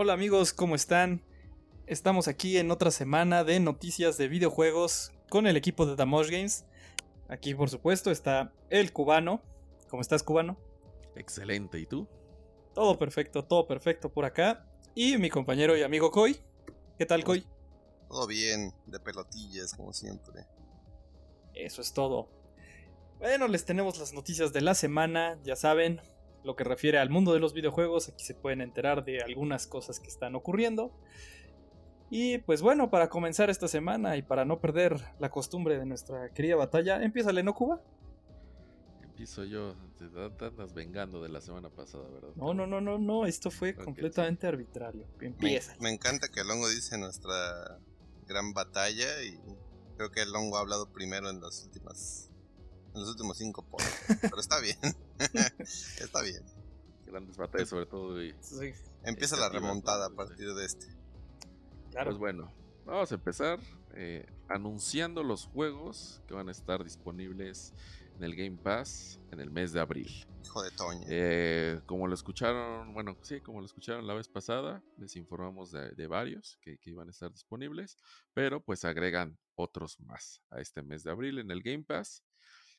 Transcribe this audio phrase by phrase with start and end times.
[0.00, 1.24] Hola amigos, ¿cómo están?
[1.88, 6.66] Estamos aquí en otra semana de noticias de videojuegos con el equipo de Damosh Games.
[7.26, 9.42] Aquí, por supuesto, está el cubano.
[9.90, 10.56] ¿Cómo estás, cubano?
[11.16, 12.06] Excelente, ¿y tú?
[12.74, 14.70] Todo perfecto, todo perfecto por acá.
[14.94, 16.38] Y mi compañero y amigo Koi.
[16.96, 17.44] ¿Qué tal, Koi?
[18.08, 20.46] Todo bien, de pelotillas, como siempre.
[21.54, 22.28] Eso es todo.
[23.18, 26.00] Bueno, les tenemos las noticias de la semana, ya saben,
[26.44, 30.00] lo que refiere al mundo de los videojuegos, aquí se pueden enterar de algunas cosas
[30.00, 30.92] que están ocurriendo.
[32.10, 36.30] Y pues bueno, para comenzar esta semana y para no perder la costumbre de nuestra
[36.30, 37.82] querida batalla, empieza ¿no, Cuba?
[39.02, 40.04] Empiezo yo, te
[40.46, 42.30] andas vengando de la semana pasada, ¿verdad?
[42.36, 45.06] No, no, no, no, no, esto fue completamente arbitrario.
[45.20, 45.76] Empieza.
[45.80, 47.78] Me, encanta que el hongo dice nuestra
[48.26, 49.38] gran batalla y
[49.96, 52.27] creo que el hongo ha hablado primero en las últimas
[52.98, 53.66] en los últimos cinco
[54.20, 54.78] pero está bien.
[56.00, 56.42] está bien.
[57.06, 58.34] Grandes batallas sobre todo y
[59.04, 60.86] Empieza la remontada a partir de este.
[61.92, 62.52] Pues bueno,
[62.84, 63.58] vamos a empezar
[63.94, 67.72] eh, anunciando los juegos que van a estar disponibles
[68.16, 70.26] en el Game Pass en el mes de abril.
[70.44, 71.06] Hijo de Toño.
[71.08, 76.06] Eh, como lo escucharon, bueno, sí, como lo escucharon la vez pasada, les informamos de,
[76.06, 77.96] varios que, iban a estar disponibles,
[78.34, 82.22] pero pues agregan otros más a este mes de abril en el Game Pass.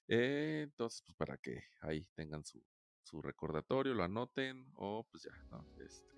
[0.10, 2.62] Eh, entonces, pues para que ahí tengan su,
[3.04, 5.64] su recordatorio, lo anoten o pues ya, ¿no?
[5.78, 6.10] Este,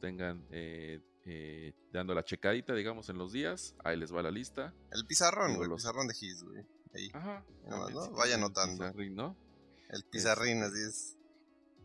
[0.00, 3.74] tengan eh, eh, dando la checadita, digamos, en los días.
[3.82, 4.74] Ahí les va la lista.
[4.92, 5.68] El pizarrón, güey.
[5.68, 6.64] El pizarrón de His, güey.
[6.94, 7.10] Ahí.
[7.14, 7.44] Ajá.
[8.12, 8.84] Vaya anotando.
[8.84, 9.36] El pizarrín, ¿no?
[9.88, 11.18] El pizarrín, así es.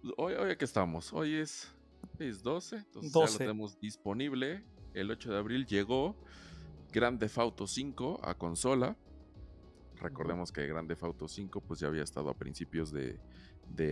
[0.01, 1.13] Pues, hoy, hoy aquí estamos.
[1.13, 1.71] Hoy es,
[2.19, 2.75] es 12.
[2.75, 4.65] Entonces ya lo tenemos disponible.
[4.93, 6.15] El 8 de abril llegó
[6.91, 8.97] Grand Theft Auto 5 a consola.
[10.01, 13.19] Recordemos que Grand Theft Auto 5 pues ya había estado a principios de,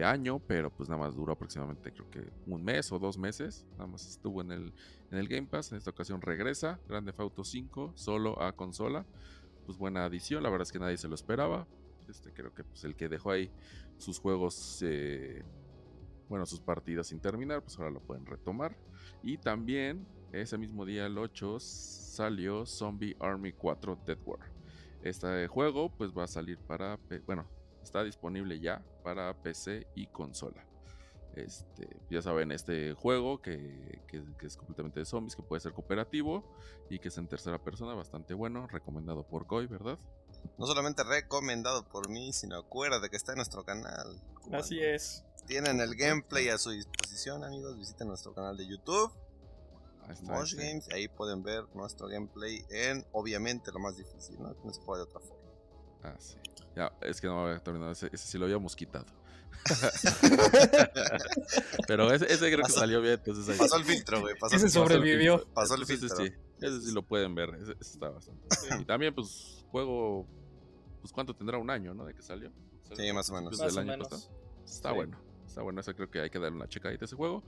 [0.03, 3.87] año, pero pues nada más duró aproximadamente creo que un mes o dos meses, nada
[3.87, 4.73] más estuvo en el,
[5.09, 9.05] en el Game Pass, en esta ocasión regresa, Grande Auto 5, solo a consola,
[9.65, 11.65] pues buena adición, la verdad es que nadie se lo esperaba,
[12.09, 13.51] este creo que pues el que dejó ahí
[13.97, 15.43] sus juegos, eh,
[16.27, 18.75] bueno, sus partidas sin terminar, pues ahora lo pueden retomar,
[19.23, 24.58] y también ese mismo día, el 8, salió Zombie Army 4 Dead War.
[25.03, 27.47] Este juego pues va a salir para, bueno,
[27.81, 30.65] está disponible ya para PC y consola.
[31.35, 34.01] Este, ya saben, este juego que,
[34.41, 36.43] es completamente de zombies, que puede ser cooperativo
[36.89, 39.97] y que es en tercera persona, bastante bueno, recomendado por Koi, ¿verdad?
[40.57, 44.21] No solamente recomendado por mí, sino acuérdate que está en nuestro canal.
[44.51, 45.23] Así es.
[45.45, 47.77] Tienen el gameplay a su disposición, amigos.
[47.77, 49.11] Visiten nuestro canal de YouTube.
[50.09, 54.55] Ahí Games, ahí pueden ver nuestro gameplay en, obviamente, lo más difícil, ¿no?
[54.63, 55.43] No se puede de otra forma.
[56.03, 56.37] Ah, sí.
[56.75, 57.91] Ya, es que no había terminado.
[57.91, 59.05] Ese, ese sí lo habíamos quitado.
[61.87, 63.15] Pero ese, ese creo que salió bien.
[63.15, 64.35] Entonces Pasó el filtro, güey.
[64.51, 65.45] Ese sobrevivió.
[65.53, 66.07] Pasó el filtro.
[66.07, 67.55] Ese sí, ese sí lo pueden ver.
[67.55, 68.47] Ese, está bastante.
[68.81, 70.25] Y también, pues, juego.
[71.01, 72.05] Pues, ¿cuánto tendrá un año, no?
[72.05, 72.51] De que salió.
[72.95, 73.59] Sí, más o menos.
[73.59, 74.29] Más o menos.
[74.65, 75.19] Está bueno.
[75.45, 75.81] Está bueno.
[75.81, 77.43] Eso creo que hay que darle una checadita a ese juego.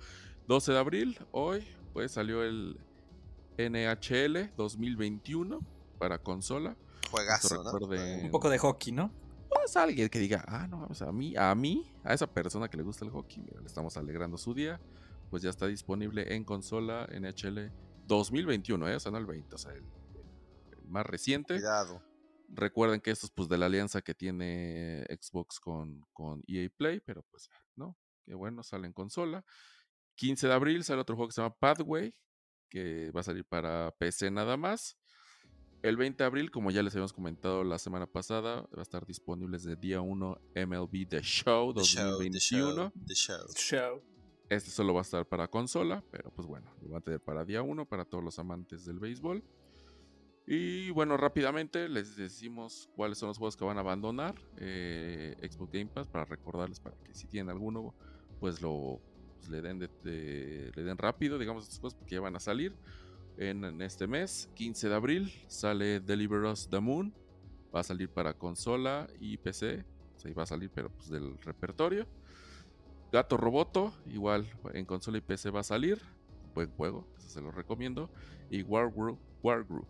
[0.48, 2.80] 12 de abril, hoy, pues salió el
[3.58, 5.60] NHL 2021
[5.98, 6.76] para consola.
[7.10, 7.72] Juegazo, ¿no?
[8.24, 9.12] Un poco de hockey, ¿no?
[9.50, 12.70] Pues alguien que diga, ah, no, o sea, a mí, a mí, a esa persona
[12.70, 14.80] que le gusta el hockey, mira, le estamos alegrando su día,
[15.30, 17.72] pues ya está disponible en consola NHL
[18.08, 18.96] 2021, ¿eh?
[18.96, 19.84] o sea, no el 20, o sea, el,
[20.88, 21.56] más reciente.
[21.56, 22.02] Cuidado.
[22.48, 27.00] Recuerden que esto es pues de la alianza que tiene Xbox con, con EA Play,
[27.02, 27.98] pero pues, ¿no?
[28.26, 29.44] Qué bueno, sale en consola.
[30.16, 32.14] 15 de abril sale otro juego que se llama Pathway,
[32.70, 34.98] que va a salir para PC nada más.
[35.82, 39.06] El 20 de abril, como ya les habíamos comentado la semana pasada, va a estar
[39.06, 42.94] disponible desde día 1 MLB The Show 2021.
[43.08, 44.04] The show,
[44.48, 47.46] Este solo va a estar para consola, pero pues bueno, lo va a tener para
[47.46, 49.44] día 1 para todos los amantes del béisbol.
[50.46, 55.72] Y bueno, rápidamente les decimos cuáles son los juegos que van a abandonar eh, Xbox
[55.72, 57.96] Game Pass para recordarles para que si tienen alguno,
[58.40, 59.02] pues lo
[59.42, 62.74] pues, le, den le den rápido, digamos, estos juegos porque ya van a salir
[63.38, 67.14] en, este mes, 15 de abril, sale Deliver Us the Moon.
[67.74, 69.84] Va a salir para consola y PC.
[70.24, 72.06] O va a salir, pero pues del repertorio.
[73.12, 76.00] Gato Roboto, igual en consola y PC va a salir.
[76.54, 78.12] Buen juego, se lo recomiendo.
[78.52, 79.88] Y War Group, War Group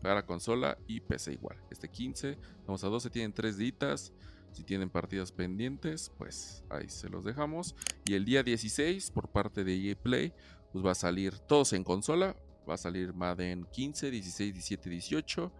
[0.00, 1.58] para consola y PC igual.
[1.70, 4.14] Este 15, vamos a 12, tienen 3 ditas.
[4.54, 7.74] Si tienen partidas pendientes, pues ahí se los dejamos.
[8.04, 10.32] Y el día 16, por parte de EA Play,
[10.72, 12.36] pues va a salir todos en consola,
[12.68, 15.52] va a salir Madden 15, 16, 17, 18,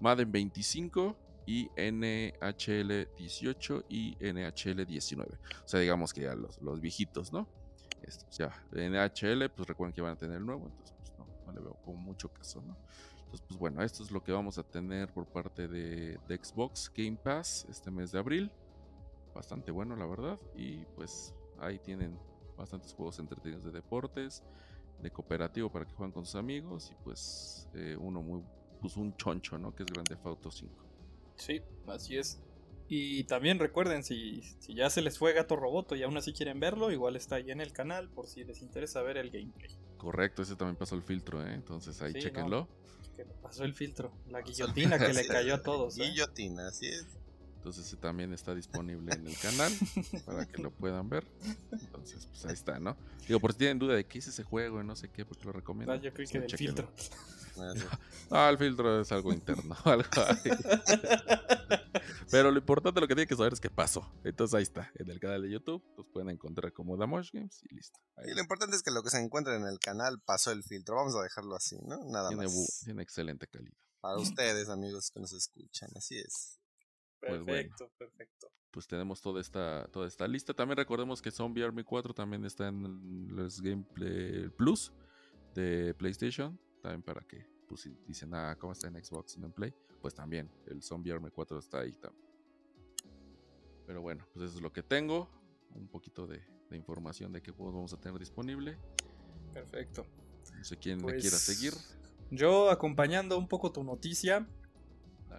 [0.00, 1.16] Madden 25
[1.46, 5.38] y NHL 18 y NHL 19.
[5.64, 7.48] O sea, digamos que ya los, los viejitos, ¿no?
[8.02, 11.26] Esto, ya, en HL, pues recuerden que van a tener el nuevo, entonces pues no,
[11.46, 12.76] no le veo como mucho caso, ¿no?
[13.26, 16.90] Entonces, pues bueno, esto es lo que vamos a tener por parte de, de Xbox
[16.94, 18.50] Game Pass este mes de abril.
[19.34, 20.38] Bastante bueno, la verdad.
[20.56, 22.18] Y pues ahí tienen
[22.56, 24.42] bastantes juegos entretenidos de deportes,
[25.02, 28.42] de cooperativo para que jueguen con sus amigos y pues eh, uno muy,
[28.80, 29.74] pues un choncho, ¿no?
[29.74, 30.74] Que es Grande Auto 5.
[31.36, 32.40] Sí, así es.
[32.88, 36.60] Y también recuerden, si, si ya se les fue Gato Roboto y aún así quieren
[36.60, 39.76] verlo, igual está ahí en el canal por si les interesa ver el gameplay.
[39.96, 41.52] Correcto, ese también pasó el filtro, ¿eh?
[41.52, 42.68] entonces ahí chequenlo.
[43.16, 45.98] Que pasó el filtro, la guillotina que le cayó a todos.
[45.98, 46.02] ¿eh?
[46.04, 47.06] Guillotina, así es.
[47.66, 49.72] Entonces ese también está disponible en el canal
[50.24, 51.26] para que lo puedan ver.
[51.72, 52.96] Entonces, pues ahí está, ¿no?
[53.26, 55.46] Digo, por si tienen duda de qué es ese juego y no sé qué, porque
[55.46, 55.92] lo recomiendo.
[55.92, 56.88] Ah, yo creo que del filtro.
[58.30, 59.76] Ah, el filtro es algo interno.
[62.30, 64.08] Pero lo importante, lo que tienen que saber es qué pasó.
[64.22, 67.74] Entonces ahí está, en el canal de YouTube, los pueden encontrar como Damosh Games y
[67.74, 67.98] listo.
[68.24, 70.94] y lo importante es que lo que se encuentra en el canal pasó el filtro.
[70.94, 71.98] Vamos a dejarlo así, ¿no?
[72.04, 72.82] Nada más.
[72.84, 73.74] Tiene excelente calidad.
[74.00, 76.60] Para ustedes, amigos que nos escuchan, así es.
[77.20, 78.48] Pues perfecto, perfecto.
[78.70, 80.52] Pues tenemos toda esta, toda esta lista.
[80.52, 84.92] También recordemos que Zombie Army 4 también está en los Gameplay Plus
[85.54, 86.58] de PlayStation.
[86.82, 89.74] También para que, pues si dicen, ah, ¿cómo está en Xbox y en Play?
[90.00, 92.26] Pues también el Zombie Army 4 está ahí también.
[93.86, 95.30] Pero bueno, pues eso es lo que tengo.
[95.74, 96.42] Un poquito de,
[96.72, 98.76] información de qué juegos vamos a tener disponible.
[99.54, 100.06] Perfecto.
[100.54, 101.72] No sé quién me quiera seguir.
[101.72, 101.98] Pues,
[102.30, 104.48] yo acompañando un poco tu noticia,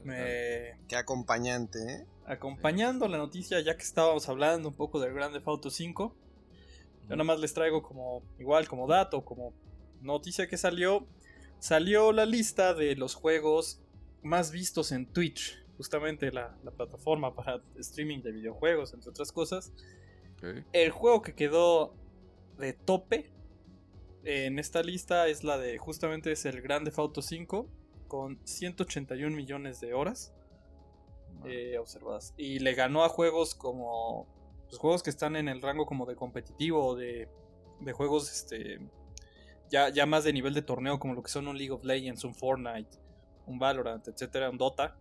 [0.04, 2.06] Qué acompañante, ¿eh?
[2.26, 6.16] Acompañando la noticia, ya que estábamos hablando un poco del Grand Theft Auto 5,
[7.04, 9.54] yo nada más les traigo como, igual como dato, como
[10.02, 11.08] noticia que salió,
[11.60, 13.82] salió la lista de los juegos
[14.24, 19.72] más vistos en Twitch, justamente la, plataforma para streaming de videojuegos, entre otras cosas.
[20.74, 21.96] El juego que quedó
[22.58, 23.32] de tope
[24.24, 27.70] en esta lista es la de, justamente es el Grand Theft Auto 5
[28.08, 30.34] con 181 millones de horas
[31.46, 32.34] eh, observadas.
[32.38, 34.28] Y le ganó a juegos como.
[34.68, 37.30] Pues, juegos que están en el rango como de competitivo de,
[37.80, 38.80] de juegos este,
[39.70, 42.24] ya, ya más de nivel de torneo, como lo que son un League of Legends,
[42.24, 42.98] un Fortnite,
[43.46, 44.98] un Valorant, etcétera, un Dota.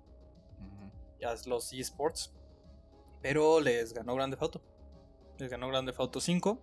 [1.20, 2.32] Ya los eSports.
[3.22, 4.60] Pero les ganó Grande Auto.
[5.38, 6.60] Les ganó Grande Auto 5.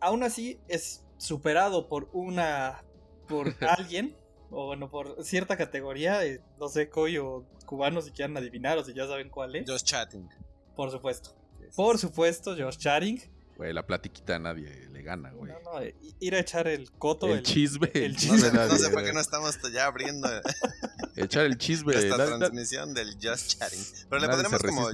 [0.00, 2.84] Aún así es superado por una.
[3.28, 4.16] por alguien
[4.50, 8.84] o bueno, por cierta categoría, eh, no sé, Coy o cubanos si quieren adivinar o
[8.84, 9.68] si ya saben cuál es.
[9.68, 10.28] Josh Chatting.
[10.74, 11.30] Por supuesto.
[11.74, 13.20] Por supuesto, Josh Chatting.
[13.56, 15.50] Güey, la platiquita a nadie le gana, güey.
[15.50, 17.26] No, no, eh, ir a echar el coto.
[17.26, 17.90] El, chisme.
[17.94, 18.50] El chisme.
[18.52, 20.28] No sé, por qué no estamos ya abriendo.
[21.16, 21.94] echar el chisme.
[21.94, 23.84] Esta transmisión del Just Chatting.
[24.10, 24.90] Pero le podríamos como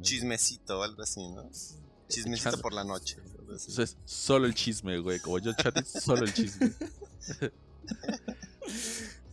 [0.00, 1.48] chismecito o algo así, ¿no?
[2.08, 3.18] Chismecito por la noche.
[3.38, 5.20] Entonces, solo el chisme, güey.
[5.20, 6.72] Como Just Chatting, solo el chisme.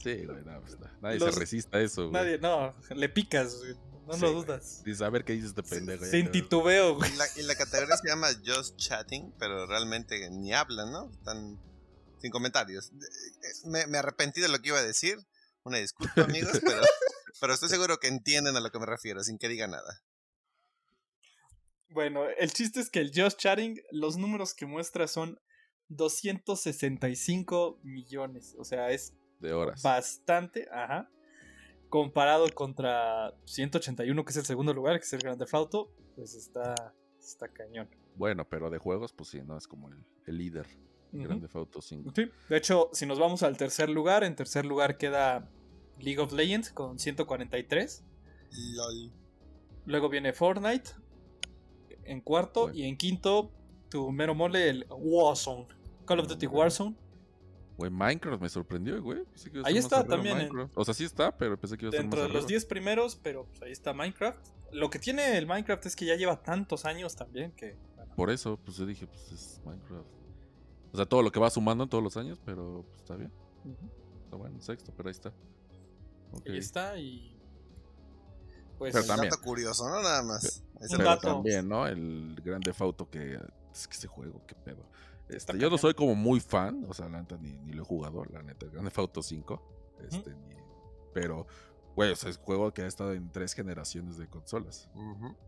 [0.03, 2.11] Sí, güey, no, pues, nadie se resiste a eso, güey.
[2.11, 3.75] Nadie, no, le picas, güey.
[4.05, 4.83] No lo dudas.
[4.83, 6.03] Dice, a ver qué dices este pendejo.
[6.03, 7.09] Sin titubeo, güey.
[7.37, 11.09] Y la, categoría se llama Just Chatting, pero realmente ni hablan, ¿no?
[11.09, 11.57] Están
[12.19, 12.91] sin comentarios.
[13.63, 15.17] Me, me, arrepentí de lo que iba a decir.
[15.63, 16.81] Una disculpa, amigos, pero,
[17.39, 20.03] pero estoy seguro que entienden a lo que me refiero, sin que diga nada.
[21.87, 25.39] Bueno, el chiste es que el Just Chatting, los números que muestra son
[25.89, 28.55] 265 millones.
[28.57, 29.81] O sea, es de horas.
[29.81, 31.09] Bastante, ajá.
[31.89, 36.93] Comparado contra 181, que es el segundo lugar, que es el Grande Auto, pues está,
[37.19, 37.87] está cañón.
[38.15, 40.67] Bueno, pero de juegos, pues sí, no es como el, líder.
[41.11, 42.11] Grande Auto 5.
[42.15, 45.47] Sí, de hecho, si nos vamos al tercer lugar, en tercer lugar queda
[45.99, 48.03] League of Legends con 143.
[49.85, 50.91] Luego viene Fortnite
[52.05, 53.51] en cuarto y en quinto
[53.93, 55.67] tu mero mole el Warzone.
[56.05, 56.95] Call of Duty Warzone
[57.77, 59.23] Güey, Minecraft me sorprendió, güey.
[59.63, 60.49] ahí está también.
[60.75, 63.15] O sea, sí está, pero pensé que iba a estar Dentro de los 10 primeros,
[63.15, 64.39] pero pues ahí está Minecraft.
[64.71, 67.75] Lo que tiene el Minecraft es que ya lleva tantos años también que.
[68.15, 70.07] Por eso, pues yo dije, pues es Minecraft.
[70.91, 73.31] O sea, todo lo que va sumando en todos los años, pero pues está bien.
[74.23, 75.33] Está bueno, sexto, pero ahí está.
[76.47, 77.39] Ahí está y.
[78.77, 79.29] Pues pero también.
[79.29, 80.01] dato curioso, ¿no?
[80.01, 80.63] Nada más.
[80.95, 81.87] Pero, también, ¿no?
[81.87, 83.39] El gran defauto que.
[83.73, 84.85] Es que ese juego, qué pedo.
[85.29, 88.23] Este, yo no soy como muy fan, o sea, la neta ni, lo he jugado,
[88.25, 89.61] la neta, Grand Theft Auto 5.
[90.07, 90.35] Este,
[91.13, 91.47] pero,
[91.95, 94.89] güey, o sea, es un juego que ha estado en tres generaciones de consolas.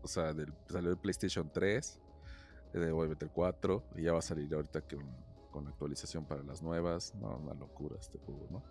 [0.02, 2.00] O sea, del, salió de PlayStation 3,
[2.72, 7.14] de el 4, y ya va a salir ahorita con, la actualización para las nuevas.
[7.14, 8.62] No, una locura este juego, ¿no?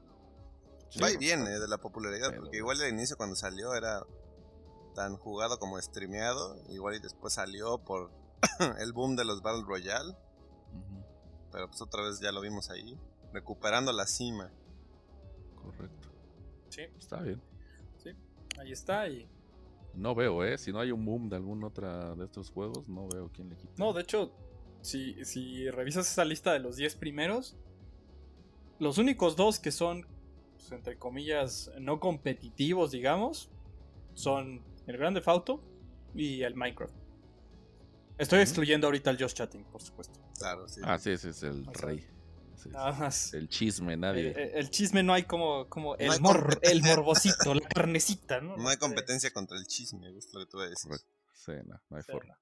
[1.02, 4.04] Va y viene de la popularidad, porque igual al inicio cuando salió era
[4.94, 8.12] tan jugado como streameado, igual y después salió por
[8.80, 10.16] el boom de los Battle Royale
[11.52, 12.98] Pero pues otra vez ya lo vimos ahí,
[13.34, 14.52] recuperando la cima.
[15.56, 16.10] Correcto.
[16.70, 16.82] Sí.
[17.00, 17.42] Está bien.
[17.98, 18.12] Sí,
[18.60, 19.28] ahí está y...
[19.94, 20.58] No veo, ¿eh?
[20.58, 23.56] Si no hay un boom de algún otro de estos juegos, no veo quién le
[23.56, 23.74] quita.
[23.78, 24.34] No, de hecho,
[24.82, 27.56] si, si revisas esa lista de los 10 primeros,
[28.80, 30.06] los únicos dos que son,
[30.56, 33.50] pues, entre comillas, no competitivos, digamos,
[34.16, 35.62] son el Grande Auto
[36.14, 37.05] y el Minecraft.
[38.18, 40.20] Estoy excluyendo ahorita el Just Chatting, por supuesto.
[40.38, 40.82] Claro, sí.
[40.84, 42.08] Ah, sí, ese es el rey.
[42.72, 43.34] Nada más.
[43.34, 44.30] el chisme, nadie.
[44.30, 48.42] Eh, eh, el chisme no hay como, como el, hay mor- el morbosito, la carnecita,
[48.42, 48.58] ¿no?
[48.58, 50.92] No hay Eh, competencia contra el chisme, es lo que te voy a decir.
[51.34, 52.40] Sí, no, no hay sí, forma.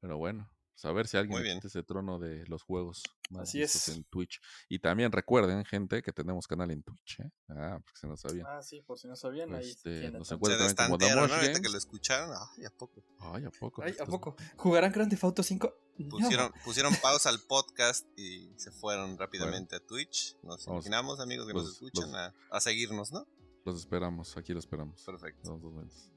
[0.00, 0.48] Pero bueno,
[0.84, 3.88] a ver si alguien quita ese trono de los juegos más Así es.
[3.88, 4.40] en Twitch.
[4.68, 7.30] Y también recuerden, gente, que tenemos canal en Twitch, ¿eh?
[7.48, 8.46] Ah, porque se nos sabían.
[8.48, 11.34] Ah, sí, por si no sabían, ahí Este, nos encuentran como ¿no?
[11.34, 13.02] Ahorita que lo escucharon, ay, ¿a poco?
[13.20, 13.82] Ay, ¿a poco?
[13.82, 14.36] Ay, ¿a poco?
[14.56, 15.74] ¿Jugarán Grand Theft Auto 5?
[15.98, 16.08] No.
[16.08, 20.36] Pusieron, pusieron pausa al podcast y se fueron rápidamente a Twitch.
[20.42, 23.26] Nos imaginamos, amigos que nos escuchan, los- a, a seguirnos, ¿no?
[23.66, 25.02] Los esperamos, aquí los esperamos.
[25.04, 25.50] Perfecto.
[25.50, 26.10] Los dos meses.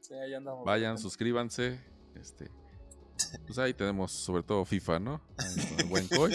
[0.00, 0.64] Sí, ahí andamos.
[0.64, 1.80] Vayan, suscríbanse.
[2.14, 2.48] Este,
[3.46, 5.20] pues ahí tenemos sobre todo FIFA, ¿no?
[5.78, 6.34] El buen Coy.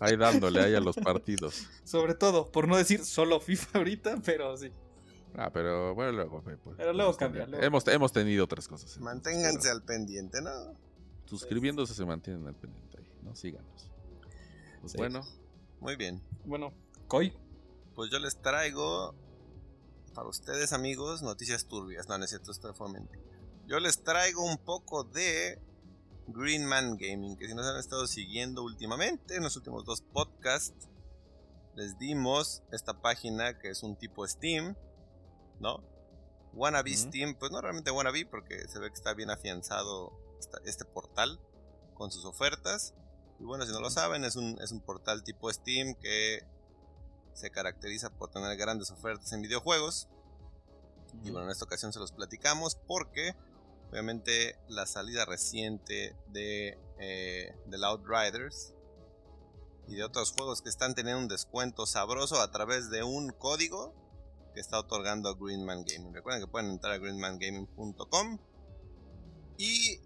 [0.00, 1.66] Ahí dándole ahí a los partidos.
[1.84, 4.70] Sobre todo, por no decir solo FIFA ahorita, pero sí.
[5.34, 6.42] Ah, pero bueno, luego.
[6.42, 8.98] pues, Pero luego cambia, luego Hemos, hemos tenido otras cosas.
[8.98, 10.50] Manténganse pero al pendiente, ¿no?
[11.26, 13.34] Suscribiéndose se mantienen al pendiente ahí, ¿no?
[13.36, 13.90] Síganos.
[14.80, 14.98] Pues Sí.
[14.98, 15.22] bueno,
[15.80, 16.22] Muy bien.
[16.44, 16.72] Bueno,
[17.08, 17.32] Koi.
[17.94, 19.14] Pues yo les traigo
[20.14, 22.08] para ustedes, amigos, noticias turbias.
[22.08, 23.22] No, no es cierto, esto fue mentira.
[23.66, 25.58] Yo les traigo un poco de
[26.28, 30.88] Greenman Gaming, que si nos han estado siguiendo últimamente, en los últimos dos podcasts,
[31.74, 34.76] les dimos esta página que es un tipo Steam,
[35.60, 35.82] ¿no?
[36.54, 37.00] Wannabe Ujú.
[37.00, 40.12] Steam, pues no realmente Wannabe, porque se ve que está bien afianzado
[40.64, 41.38] este portal
[41.94, 42.94] con sus ofertas.
[43.38, 46.40] Y bueno, si no lo saben, es un, es un portal tipo Steam que
[47.34, 50.08] se caracteriza por tener grandes ofertas en videojuegos.
[51.22, 53.34] Y bueno, en esta ocasión se los platicamos porque
[53.90, 58.74] obviamente la salida reciente de eh, Outriders
[59.88, 63.94] y de otros juegos que están teniendo un descuento sabroso a través de un código
[64.54, 66.14] que está otorgando Greenman Gaming.
[66.14, 68.38] Recuerden que pueden entrar a greenmangaming.com
[69.58, 70.00] y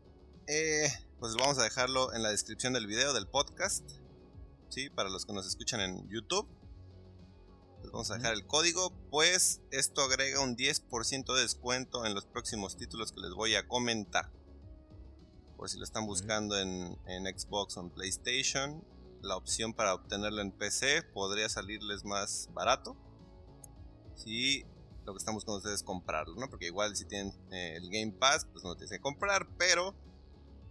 [0.46, 3.88] eh, pues vamos a dejarlo en la descripción del video del podcast.
[4.68, 4.90] ¿sí?
[4.90, 6.48] Para los que nos escuchan en YouTube.
[7.82, 12.26] Les vamos a dejar el código, pues esto agrega un 10% de descuento en los
[12.26, 14.30] próximos títulos que les voy a comentar.
[15.56, 18.84] Por si lo están buscando en, en Xbox o en PlayStation,
[19.22, 22.96] la opción para obtenerlo en PC podría salirles más barato.
[24.14, 24.64] Si
[25.04, 26.48] lo que están buscando ustedes es comprarlo, ¿no?
[26.48, 29.94] Porque igual si tienen eh, el Game Pass, pues no lo tienes que comprar, pero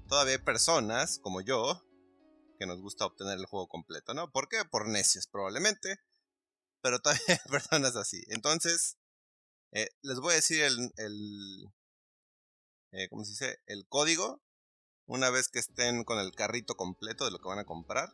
[0.07, 1.83] todavía hay personas como yo
[2.59, 4.31] que nos gusta obtener el juego completo, ¿no?
[4.31, 4.65] ¿Por qué?
[4.69, 5.99] Por necios probablemente
[6.81, 8.23] pero todavía hay personas así.
[8.27, 8.97] Entonces,
[9.71, 11.71] eh, les voy a decir el, el
[12.91, 13.59] eh, ¿cómo se dice?
[13.67, 14.41] El código.
[15.05, 18.09] Una vez que estén con el carrito completo de lo que van a comprar.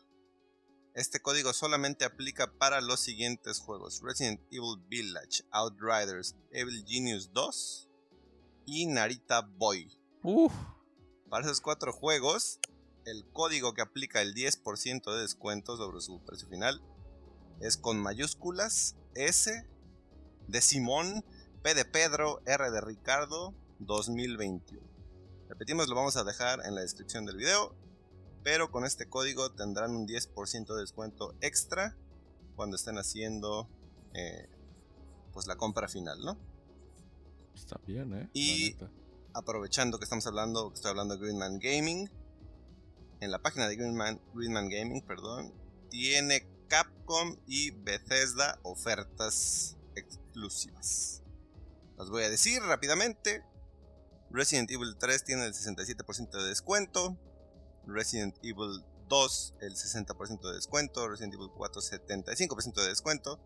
[0.93, 4.01] Este código solamente aplica para los siguientes juegos.
[4.01, 7.89] Resident Evil Village, Outriders, Evil Genius 2
[8.65, 9.91] y Narita Boy.
[10.23, 10.53] Uf,
[11.29, 12.59] Para esos cuatro juegos,
[13.03, 16.81] el código que aplica el 10% de descuento sobre su precio final
[17.59, 19.65] es con mayúsculas S
[20.47, 21.23] de Simón,
[21.63, 24.85] P de Pedro, R de Ricardo 2021.
[25.49, 27.73] Repetimos, lo vamos a dejar en la descripción del video,
[28.43, 31.95] pero con este código tendrán un 10% de descuento extra
[32.55, 33.67] cuando estén haciendo
[34.13, 34.47] eh,
[35.33, 36.37] pues la compra final, ¿no?
[37.55, 38.29] está bien, ¿eh?
[38.33, 38.75] Y-
[39.33, 42.09] aprovechando que estamos hablando, que estoy hablando de Greenman Gaming,
[43.19, 45.53] en la página de Greenman, Greenman Gaming, perdón,
[45.89, 51.23] tiene Capcom y Bethesda ofertas exclusivas.
[51.97, 53.45] Las voy a decir rápidamente.
[54.29, 57.17] Resident Evil 3 tiene el 67% de descuento.
[57.87, 61.07] Resident Evil 2 el 60% de descuento.
[61.07, 63.39] Resident Evil 4 75% de descuento.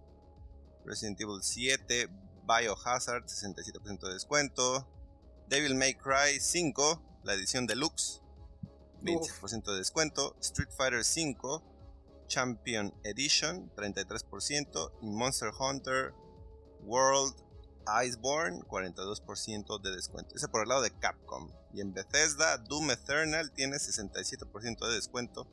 [0.83, 2.09] Resident Evil 7
[2.47, 4.87] Biohazard 67% de descuento.
[5.49, 8.23] Devil May Cry 5, la edición deluxe,
[9.03, 10.35] 25% de descuento.
[10.41, 11.78] Street Fighter 5,
[12.29, 14.91] Champion Edition, 33%.
[15.01, 16.13] Y Monster Hunter
[16.85, 17.35] World
[18.05, 20.35] Iceborne, 42% de descuento.
[20.35, 21.51] Ese por el lado de Capcom.
[21.73, 25.47] Y en Bethesda, Doom Eternal tiene 67% de descuento.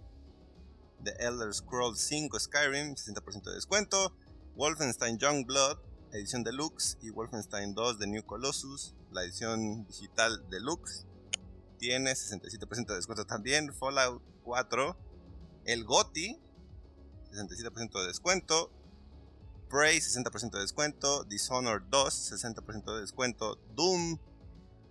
[1.02, 4.14] The Elder Scrolls 5 Skyrim, 60% de descuento.
[4.54, 5.78] Wolfenstein Youngblood,
[6.12, 6.98] edición deluxe.
[7.02, 11.06] Y Wolfenstein 2 The New Colossus, la edición digital deluxe.
[11.78, 13.72] Tiene 67% de descuento también.
[13.74, 14.96] Fallout 4,
[15.66, 16.40] el GOTI,
[17.36, 18.70] 67% de descuento.
[19.68, 21.24] Prey, 60% de descuento.
[21.24, 23.56] Dishonored 2, 60% de descuento.
[23.74, 24.18] Doom,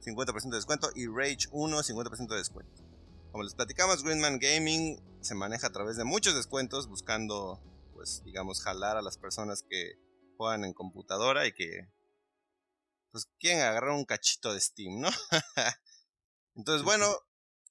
[0.02, 0.90] 50% de descuento.
[0.96, 2.84] Y Rage 1, 50% de descuento.
[3.32, 7.60] Como les platicamos, Greenman Gaming se maneja a través de muchos descuentos buscando,
[7.94, 9.94] pues, digamos, jalar a las personas que
[10.38, 11.90] juegan en computadora y que,
[13.12, 15.10] pues, quieren agarrar un cachito de Steam, ¿no?
[16.56, 17.08] Entonces, bueno,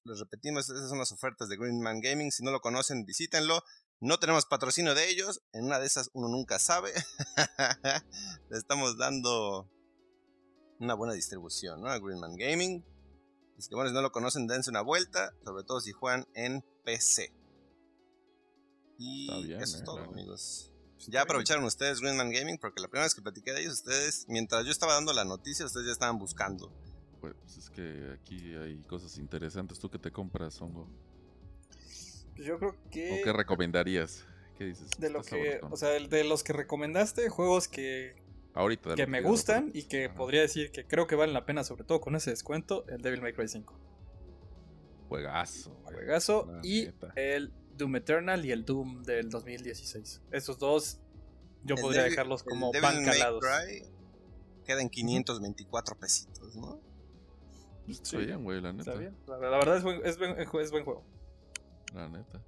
[0.05, 2.31] les repetimos, esas son las ofertas de Greenman Gaming.
[2.31, 3.65] Si no lo conocen, visítenlo.
[4.05, 5.41] No tenemos patrocinio de ellos.
[5.55, 6.93] En una de esas uno nunca sabe.
[8.51, 9.67] Le estamos dando
[10.79, 11.89] una buena distribución, ¿no?
[11.89, 12.85] A Greenman Gaming.
[13.57, 16.63] Es que bueno, si no lo conocen, dense una vuelta, sobre todo si juegan en
[16.85, 17.33] PC.
[18.99, 20.71] Y eso es eh, todo, amigos.
[21.09, 24.67] Ya aprovecharon ustedes Greenman Gaming porque la primera vez que platiqué de ellos, ustedes, mientras
[24.67, 26.71] yo estaba dando la noticia, ustedes ya estaban buscando.
[27.23, 29.79] Pues es que aquí hay cosas interesantes.
[29.79, 30.91] ¿Tú qué te compras, Hongo?
[32.35, 33.21] Pues yo creo que.
[33.21, 34.25] ¿O qué recomendarías?
[34.59, 34.91] ¿Qué dices?
[34.99, 38.15] De lo que, o sea, de los que recomendaste, juegos que
[38.55, 38.95] Ahorita.
[38.95, 42.01] Que me gustan y que podría decir que creo que valen la pena, sobre todo
[42.01, 43.75] con ese descuento, el Devil May Cry 5.
[45.09, 45.77] Juegazo.
[45.83, 46.49] Juegazo.
[46.63, 50.23] y el Doom Eternal y el Doom del 2016.
[50.31, 51.01] Esos dos
[51.65, 53.45] yo podría dejarlos como pan calados.
[54.65, 56.81] quedan 524 pesitos, ¿no?
[57.89, 58.93] Está bien, güey, la neta.
[58.93, 59.17] Está bien.
[59.27, 61.05] La, verdad es buen, es, es buen juego.
[61.95, 62.43] La neta.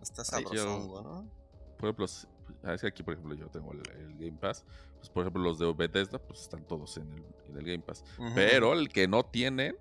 [0.00, 1.30] Está sabroso, ¿no?
[1.76, 3.82] Por ejemplo, es que aquí, por ejemplo, yo tengo el,
[4.18, 4.64] Game Pass.
[4.98, 8.04] Pues, por ejemplo, los de Bethesda, pues están todos en el, Game Pass.
[8.34, 9.74] Pero el que no tiene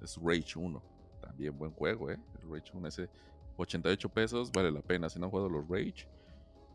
[0.00, 0.82] es Rage 1.
[1.20, 2.18] También buen juego, ¿eh?
[2.40, 3.08] El Rage 1, ese
[3.56, 5.08] 88 pesos, vale la pena.
[5.08, 6.08] Si no han jugado los Rage,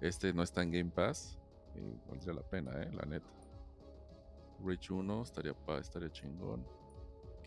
[0.01, 1.37] este no está en Game Pass.
[1.75, 2.91] Eh, valdría la pena, ¿eh?
[2.93, 3.27] La neta.
[4.65, 6.65] Rage 1 estaría, pa, estaría chingón.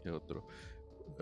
[0.03, 0.47] ¿Qué otro?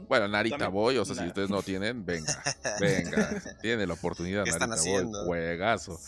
[0.08, 2.42] Bueno, Narita Boy, o sea, si ustedes no tienen, venga,
[2.80, 5.98] venga, tiene la oportunidad, Narita Boy, juegazo.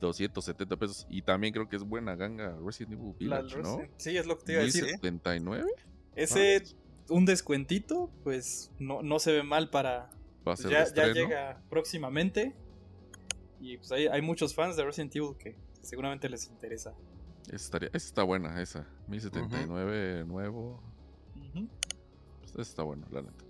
[0.00, 1.06] 270 pesos.
[1.08, 3.80] Y también creo que es buena ganga Resident Evil Village, ¿no?
[3.96, 4.84] Sí, es lo que te iba a decir.
[4.84, 5.66] 79.
[6.14, 6.62] Ese,
[7.08, 10.10] un descuentito, pues no, no se ve mal para.
[10.44, 12.54] Pues, ya, ya, llega próximamente.
[13.60, 16.94] Y pues hay, hay, muchos fans de Resident Evil que seguramente les interesa.
[17.46, 18.86] Esa, estaría, esa está buena, esa.
[19.08, 20.82] 1079 nuevo.
[22.52, 23.44] Pues esa está buena, la neta.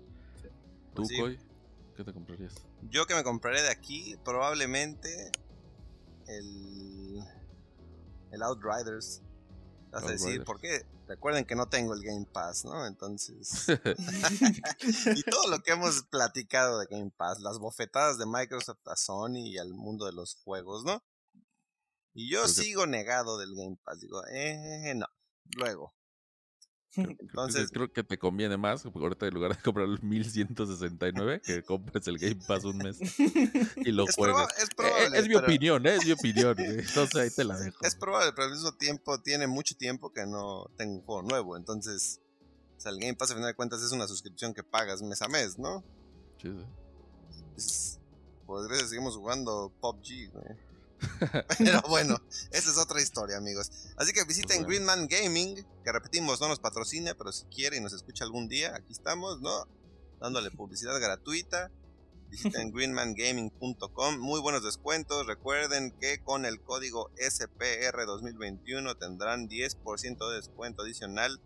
[0.93, 1.39] ¿Tú, pues
[1.95, 2.53] ¿Qué te comprarías?
[2.89, 5.31] Yo que me compraré de aquí, probablemente
[6.27, 7.23] el,
[8.31, 9.21] el Outriders.
[9.91, 10.85] Vas a decir, ¿por qué?
[11.07, 12.85] Recuerden que no tengo el Game Pass, ¿no?
[12.85, 13.67] Entonces.
[15.15, 19.47] y todo lo que hemos platicado de Game Pass, las bofetadas de Microsoft a Sony
[19.47, 21.03] y al mundo de los juegos, ¿no?
[22.13, 23.99] Y yo sigo negado del Game Pass.
[23.99, 25.07] Digo, eh, no.
[25.57, 25.95] Luego.
[26.95, 31.63] Entonces, creo que te conviene más, porque ahorita en lugar de comprar el 1169, que
[31.63, 32.99] compres el Game Pass un mes
[33.77, 34.47] y lo juegues.
[34.57, 35.95] es, probable, es, mi opinión, ¿eh?
[35.95, 36.55] es mi opinión.
[36.59, 37.77] Entonces ahí te la dejo.
[37.83, 41.57] Es probable, pero al mismo tiempo tiene mucho tiempo que no tengo un juego nuevo.
[41.57, 42.21] Entonces,
[42.77, 45.21] o sea, el Game Pass, a final de cuentas, es una suscripción que pagas mes
[45.21, 45.83] a mes, ¿no?
[46.41, 46.49] Sí,
[47.57, 47.99] sí.
[48.45, 50.68] Pues, seguimos jugando PUBG, güey.
[51.57, 52.17] Pero bueno,
[52.51, 53.71] esa es otra historia, amigos.
[53.97, 57.93] Así que visiten Greenman Gaming, que repetimos, no nos patrocina, pero si quiere y nos
[57.93, 59.67] escucha algún día, aquí estamos, ¿no?
[60.19, 61.71] Dándole publicidad gratuita.
[62.29, 65.25] Visiten greenmangaming.com, muy buenos descuentos.
[65.25, 71.41] Recuerden que con el código SPR 2021 tendrán 10% de descuento adicional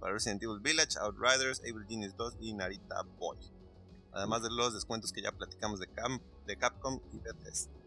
[0.00, 3.38] para Resident Evil Village, Outriders, Evil Genius 2 y Narita Boy.
[4.12, 5.88] Además de los descuentos que ya platicamos de,
[6.46, 7.83] de Capcom y Bethesda.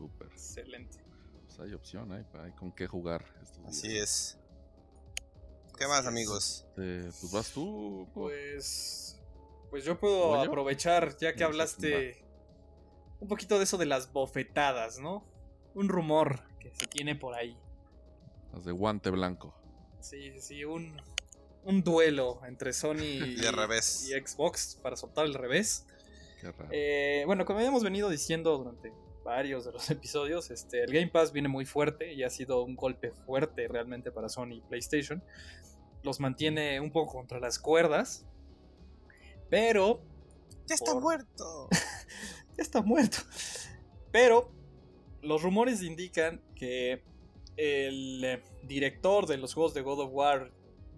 [0.00, 0.28] Súper.
[0.28, 0.98] Excelente.
[1.44, 3.22] Pues hay opción, hay, hay con qué jugar.
[3.66, 4.38] Así es.
[5.78, 6.64] ¿Qué más, amigos?
[6.68, 8.08] Este, pues vas tú.
[8.14, 9.20] Pues.
[9.68, 12.24] Pues yo puedo aprovechar, ya que hablaste
[13.20, 15.22] un poquito de eso de las bofetadas, ¿no?
[15.74, 17.58] Un rumor que se tiene por ahí.
[18.54, 19.54] Las de guante blanco.
[20.00, 20.98] Sí, sí, un,
[21.64, 25.86] un duelo entre Sony y, y, Xbox para soltar el revés.
[26.40, 26.70] Qué raro.
[26.72, 28.92] Eh, bueno, como habíamos venido diciendo durante
[29.24, 32.76] varios de los episodios, este, el Game Pass viene muy fuerte y ha sido un
[32.76, 35.22] golpe fuerte realmente para Sony y PlayStation.
[36.02, 38.26] Los mantiene un poco contra las cuerdas,
[39.48, 40.02] pero...
[40.66, 41.68] Ya está muerto.
[42.56, 43.18] ya está muerto.
[44.12, 44.50] Pero
[45.22, 47.02] los rumores indican que
[47.56, 50.52] el eh, director de los juegos de God of War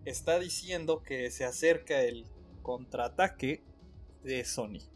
[0.04, 2.26] está diciendo que se acerca el
[2.62, 3.64] contraataque
[4.22, 4.91] de Sony.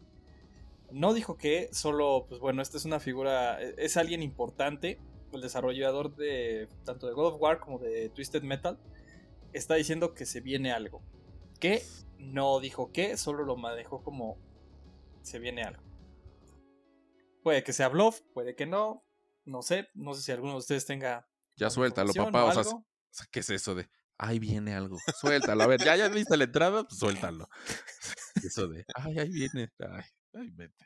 [0.91, 4.99] No dijo que, solo, pues bueno, esta es una figura, e, es alguien importante,
[5.33, 8.79] el desarrollador de tanto de God of War como de Twisted Metal,
[9.53, 11.01] está diciendo que se viene algo.
[11.59, 11.83] Que
[12.17, 14.37] no dijo que, solo lo manejó como
[15.21, 15.83] se viene algo.
[17.43, 19.03] Puede que sea bluff, puede que no.
[19.45, 21.27] No sé, no sé si alguno de ustedes tenga.
[21.55, 22.45] Ya suéltalo, papá.
[22.45, 24.97] O, sea, ¿qué es eso de ahí viene algo?
[25.19, 25.63] Suéltalo.
[25.63, 27.47] A ver, ya, ya viste la entrada, pues suéltalo.
[28.43, 29.71] Eso de ay, ahí viene.
[29.79, 30.03] Ay,
[30.37, 30.85] ay, vete.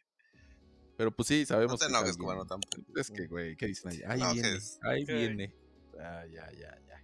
[0.98, 1.74] Pero pues sí, sabemos.
[1.74, 2.78] No te enojes, cubano, tampoco.
[2.96, 4.02] Es que, güey, ¿qué dicen ahí?
[4.06, 4.60] Ahí viene.
[4.84, 5.56] Ahí viene.
[6.00, 7.04] Ah, ya, ya, ya.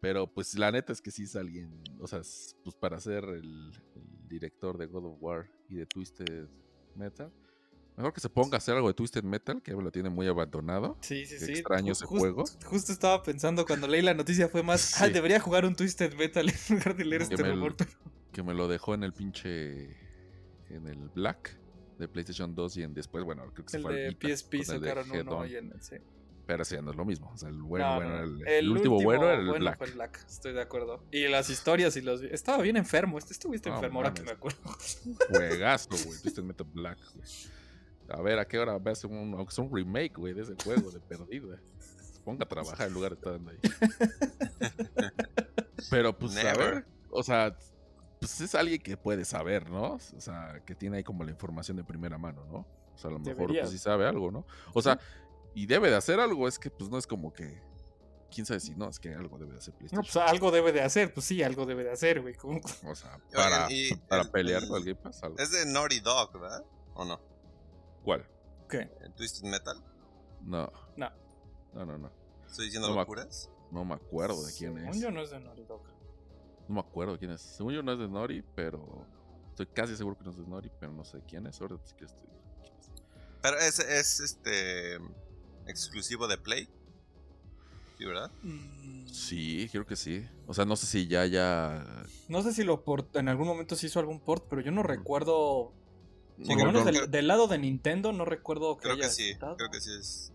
[0.00, 2.20] Pero pues la neta es que sí es alguien, o sea,
[2.62, 6.48] pues para ser el, el director de God of War y de Twisted
[6.94, 7.32] Metal,
[7.96, 10.98] Mejor que se ponga a hacer algo de Twisted Metal, que lo tiene muy abandonado.
[11.00, 11.52] Sí, sí, sí.
[11.52, 12.44] Extraño ese juego.
[12.66, 16.46] Justo estaba pensando cuando leí la noticia fue más, ah, debería jugar un Twisted Metal
[16.46, 17.74] en lugar de leer este rumor.
[18.32, 19.96] Que me lo dejó en el pinche...
[20.68, 21.58] en el Black
[21.98, 25.46] de PlayStation 2 y en después, bueno, creo que se fue el PSP sacaron uno
[25.46, 25.96] y en el, sí.
[26.46, 27.30] Pero sí, no es lo mismo.
[27.34, 29.78] O sea, el bueno, bueno el, último, bueno era el Black.
[29.78, 30.24] Fue el Black.
[30.28, 31.02] Estoy de acuerdo.
[31.10, 32.22] Y las historias y los.
[32.22, 33.18] Estaba bien enfermo.
[33.18, 34.58] Este estuviste enfermo ahora que me acuerdo.
[35.28, 36.20] Juegazo, güey.
[36.22, 37.26] Twisted Metal Black, güey.
[38.08, 40.92] A ver, ¿a qué hora va a hacer un, un remake, güey, de ese juego
[40.92, 41.58] de perdido?
[42.24, 43.58] Ponga a trabajar en lugar de estar ahí.
[45.90, 47.56] Pero pues a ver, o sea,
[48.20, 49.94] pues es alguien que puede saber, ¿no?
[49.94, 52.66] O sea, que tiene ahí como la información de primera mano, ¿no?
[52.94, 54.46] O sea, a lo mejor pues sí sabe algo, ¿no?
[54.72, 54.98] O sea,
[55.54, 57.62] y debe de hacer algo, es que pues no es como que
[58.30, 60.04] quién sabe si no, es que algo debe de hacer PlayStation.
[60.04, 62.34] No, pues algo debe de hacer, pues sí, algo debe de hacer, güey.
[62.84, 63.68] O sea, para,
[64.08, 65.22] para pelear con el Game Pass.
[65.38, 66.64] Es de Naughty Dog, ¿verdad?
[66.94, 67.20] ¿O no?
[68.04, 68.26] ¿Cuál?
[68.68, 68.90] ¿Qué?
[69.16, 69.82] ¿Twisted Metal?
[70.42, 70.70] No.
[70.96, 71.10] No.
[71.74, 72.10] No, no, no.
[72.46, 73.50] ¿Estoy diciendo locuras?
[73.70, 74.84] no me acuerdo de quién es.
[74.84, 75.82] Según yo no es de Naughty Dog.
[76.68, 77.40] No me acuerdo quién es.
[77.40, 79.06] Según yo no es de Nori, pero.
[79.50, 81.60] Estoy casi seguro que no es de Nori, pero no sé quién es.
[81.60, 82.28] Ahora sí que estoy.
[83.42, 84.96] Pero es, es este.
[85.66, 86.68] exclusivo de Play.
[87.98, 88.30] ¿Sí, verdad?
[88.42, 89.06] Mm.
[89.08, 90.28] Sí, creo que sí.
[90.46, 92.04] O sea, no sé si ya ya.
[92.28, 94.82] No sé si lo port en algún momento se hizo algún port, pero yo no
[94.82, 95.72] recuerdo
[96.44, 99.80] por lo menos del, lado de Nintendo no recuerdo que Creo que sí, creo que
[99.80, 100.32] sí es.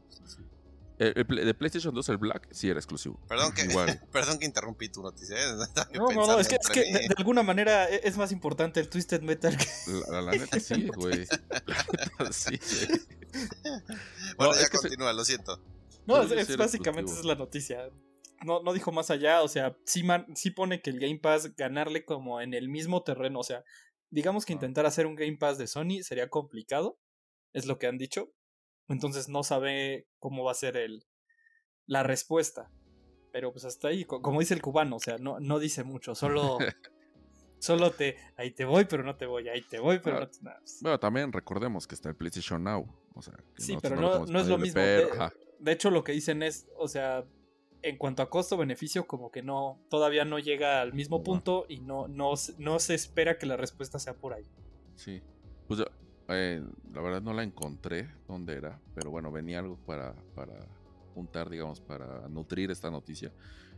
[1.01, 3.19] El, de PlayStation 2, el Black, sí era exclusivo.
[3.27, 3.63] Perdón que,
[4.11, 5.35] perdón que interrumpí tu noticia.
[5.35, 5.55] ¿eh?
[5.95, 8.87] No, no, no, es que, es que de, alguna manera e, es más importante el
[8.87, 9.65] Twisted Metal que...
[10.11, 11.25] La, la neta sí, güey.
[11.65, 11.85] La
[12.19, 12.59] neta sí,
[14.37, 15.59] Bueno, ya continúa, lo siento.
[16.05, 17.89] No, es, básicamente esa es la noticia.
[18.45, 21.55] No, no dijo más allá, o sea, sí, man, sí pone que el Game Pass
[21.55, 23.63] ganarle como en el mismo terreno, o sea,
[24.11, 26.99] digamos que intentar hacer un Game Pass de Sony sería complicado,
[27.53, 28.31] es lo que han dicho.
[28.91, 31.05] Entonces no sabe cómo va a ser el,
[31.85, 32.71] la respuesta.
[33.31, 36.57] Pero pues hasta ahí, como dice el cubano, o sea, no, no dice mucho, solo,
[37.59, 40.39] solo te, ahí te voy, pero no te voy, ahí te voy, pero no te...
[40.39, 42.85] Pues bueno, también recordemos que está el PlayStation Now.
[43.13, 44.81] O sea, sí, pero no, no, es lo mismo.
[44.81, 47.25] de, hecho, lo que dicen es, o sea,
[47.81, 52.07] en cuanto a costo-beneficio, como que no, todavía no llega al mismo punto y no,
[52.07, 54.45] no, no se espera que la respuesta sea por ahí.
[54.95, 55.21] Sí,
[55.67, 55.81] pues
[56.33, 56.63] eh,
[56.93, 60.67] la verdad no la encontré dónde era, pero bueno, venía algo para, para
[61.13, 63.31] juntar, digamos, para nutrir esta noticia.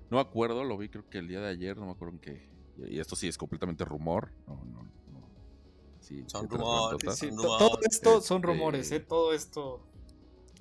[0.09, 2.19] No me acuerdo, lo vi creo que el día de ayer, no me acuerdo en
[2.19, 2.49] qué.
[2.89, 4.31] Y esto sí es completamente rumor.
[4.47, 5.27] No, no, no.
[5.99, 7.19] Sí, son rumores.
[7.29, 8.99] todo esto son este, rumores, ¿eh?
[8.99, 9.81] Todo esto.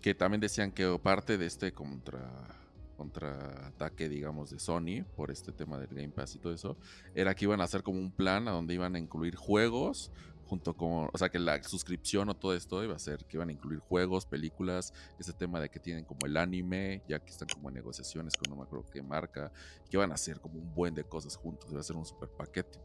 [0.00, 2.62] Que también decían que parte de este contra
[2.96, 6.76] contraataque, digamos, de Sony por este tema del Game Pass y todo eso,
[7.14, 10.12] era que iban a hacer como un plan a donde iban a incluir juegos
[10.52, 13.48] junto con, o sea, que la suscripción o todo esto iba a ser que iban
[13.48, 17.48] a incluir juegos, películas, ese tema de que tienen como el anime, ya que están
[17.48, 19.50] como en negociaciones con no me acuerdo qué marca,
[19.88, 22.28] que iban a hacer como un buen de cosas juntos, iba a ser un super
[22.28, 22.78] paquete.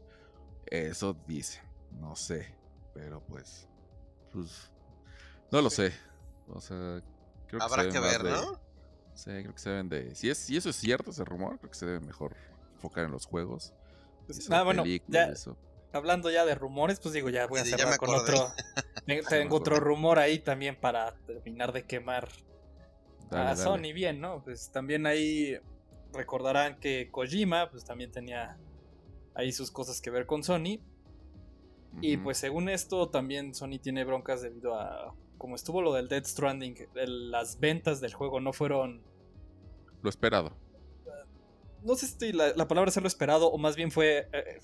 [0.64, 1.60] Eso dice,
[2.00, 2.56] no sé,
[2.94, 3.68] pero pues,
[4.32, 4.70] pues,
[5.52, 5.92] no lo sé.
[6.48, 7.02] O sea,
[7.48, 8.58] creo que habrá que ver, ¿no?
[9.12, 10.14] Sí, creo que se deben de.
[10.14, 12.34] Si, es, si eso es cierto, ese rumor, creo que se debe mejor
[12.72, 13.74] enfocar en los juegos.
[14.24, 15.34] Pues, ah, bueno, ya,
[15.92, 18.52] hablando ya de rumores, pues digo, ya voy a cerrar con otro.
[19.28, 22.28] tengo otro rumor ahí también para terminar de quemar
[23.30, 24.42] a Sony bien, ¿no?
[24.42, 25.58] Pues también ahí
[26.12, 28.58] recordarán que Kojima, pues también tenía
[29.34, 30.80] ahí sus cosas que ver con Sony.
[32.00, 36.24] Y pues según esto, también Sony tiene broncas debido a como estuvo lo del Dead
[36.24, 39.00] Stranding, las ventas del juego no fueron...
[40.02, 40.52] Lo esperado.
[41.84, 44.28] No sé si la, palabra es lo esperado o más bien fue...
[44.32, 44.60] Eh,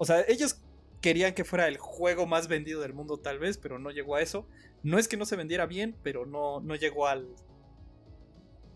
[0.00, 0.62] o sea, ellos
[1.02, 4.22] querían que fuera el juego más vendido del mundo tal vez, pero no llegó a
[4.22, 4.48] eso.
[4.82, 7.28] No es que no se vendiera bien, pero no, no llegó al,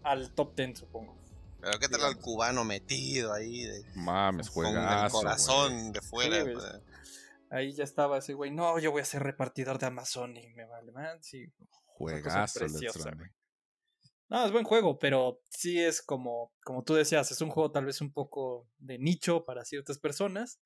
[0.02, 1.16] al top 10, supongo.
[1.62, 3.64] Pero qué tal al cubano metido ahí.
[3.64, 4.84] De, Mames, juegazo.
[4.84, 6.44] Con el corazón de fuera.
[7.48, 10.66] Ahí ya estaba ese güey, no, yo voy a ser repartidor de Amazon y me
[10.66, 11.46] vale, man, sí.
[11.86, 12.66] Juegazo,
[14.28, 17.86] No, es buen juego, pero sí es como, como tú decías, es un juego tal
[17.86, 20.60] vez un poco de nicho para ciertas personas.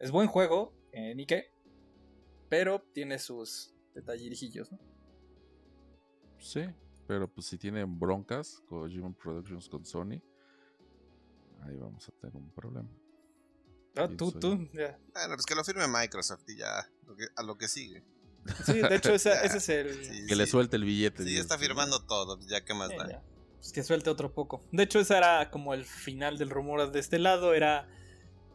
[0.00, 1.52] Es buen juego, eh, ni qué,
[2.48, 4.78] pero tiene sus detallijillos, ¿no?
[6.38, 6.62] Sí,
[7.06, 10.20] pero pues si tienen broncas con Kojima Productions con Sony,
[11.62, 12.88] ahí vamos a tener un problema.
[13.96, 14.98] Ah, tú, tú, ya.
[15.12, 16.90] Bueno, pues que lo firme Microsoft y ya,
[17.36, 18.02] a lo que sigue.
[18.64, 20.26] Sí, de hecho, ese, es el.
[20.26, 21.24] que le suelte el billete.
[21.24, 23.22] Sí, está firmando todo, ya que más da.
[23.58, 24.64] Pues que suelte otro poco.
[24.72, 27.54] De hecho, ese era como el final del rumor de este lado.
[27.54, 27.88] Era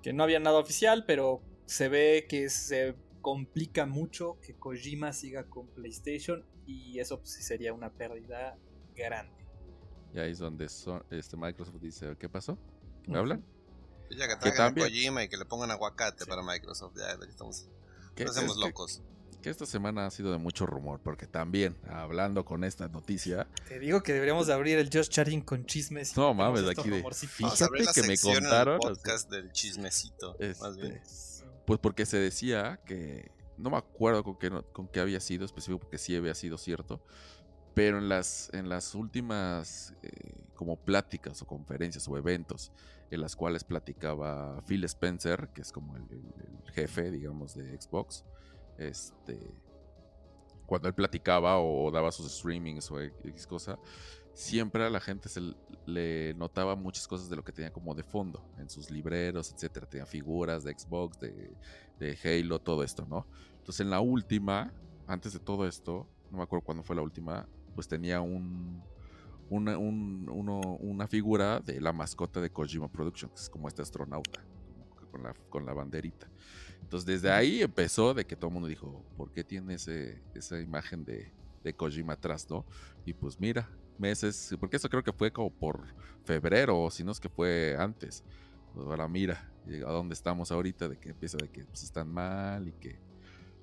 [0.01, 5.49] que no había nada oficial, pero se ve que se complica mucho que Kojima siga
[5.49, 8.57] con PlayStation y eso pues, sí sería una pérdida
[8.95, 9.35] grande.
[10.13, 12.57] Y ahí es donde son, este Microsoft dice, ¿qué pasó?
[13.07, 13.43] ¿Me hablan?
[14.09, 17.67] Ya que traigan Kojima y que le pongan aguacate para Microsoft, ya estamos,
[18.15, 19.01] hacemos locos
[19.41, 23.47] que esta semana ha sido de mucho rumor, porque también, hablando con esta noticia...
[23.67, 26.15] Te digo que deberíamos de abrir el Just Chatting con chismes.
[26.17, 27.03] No mames, aquí de...
[27.11, 28.79] Fíjate que me contaron...
[28.79, 31.01] podcast del chismecito, este,
[31.65, 33.31] Pues porque se decía que...
[33.57, 37.01] No me acuerdo con qué, con qué había sido específico, porque sí había sido cierto.
[37.73, 40.09] Pero en las, en las últimas eh,
[40.53, 42.71] como pláticas o conferencias o eventos
[43.09, 46.05] en las cuales platicaba Phil Spencer, que es como el
[46.73, 48.25] jefe, digamos, de Xbox,
[48.77, 49.39] este,
[50.65, 53.79] cuando él platicaba o daba sus streamings o X cosa,
[54.33, 55.41] siempre a la gente se
[55.87, 59.87] le notaba muchas cosas de lo que tenía como de fondo en sus libreros, etcétera.
[59.87, 63.25] Tenía figuras de Xbox, de, Halo, todo esto, ¿no?
[63.57, 64.71] Entonces en la última,
[65.07, 68.83] antes de todo esto, no me acuerdo cuándo fue la última, pues tenía un,
[69.49, 74.43] una, una figura de la mascota de Kojima Productions, como este astronauta,
[75.11, 76.29] con la, con la banderita.
[76.87, 80.57] Entonces desde ahí empezó de que todo el mundo dijo, ¿por qué tiene ese, esa
[80.61, 82.65] imagen de, de Kojima atrás, no?
[83.03, 85.85] Y pues mira, meses, porque eso creo que fue como por
[86.23, 88.23] febrero, o si no es que fue antes.
[88.73, 89.51] Pues ahora mira,
[89.85, 92.97] a dónde estamos ahorita, de que empieza de que pues, están mal y que...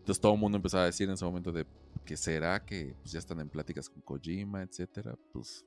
[0.00, 1.66] Entonces todo el mundo empezaba a decir en ese momento de
[2.04, 5.16] que será que pues, ya están en pláticas con Kojima, etcétera.
[5.32, 5.64] Pues,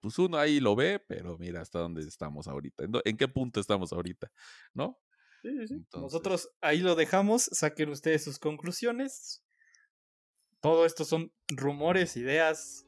[0.00, 2.84] pues uno ahí lo ve, pero mira hasta dónde estamos ahorita.
[3.04, 4.32] ¿En qué punto estamos ahorita?
[4.72, 4.98] ¿No?
[5.94, 9.42] Nosotros ahí lo dejamos, saquen ustedes sus conclusiones.
[10.60, 12.86] Todo esto son rumores, ideas,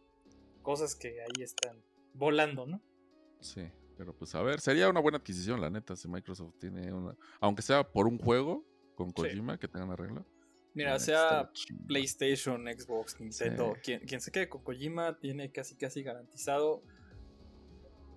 [0.63, 1.83] cosas que ahí están
[2.15, 2.83] volando, ¿no?
[3.41, 7.17] Sí, pero pues a ver, sería una buena adquisición, la neta, si Microsoft tiene una...
[7.41, 10.27] Aunque sea por un juego con Kojima que tengan arreglo.
[10.75, 11.51] Mira, sea
[11.87, 16.83] PlayStation, Xbox, Nintendo, quien, quien se quede con Kojima tiene casi casi garantizado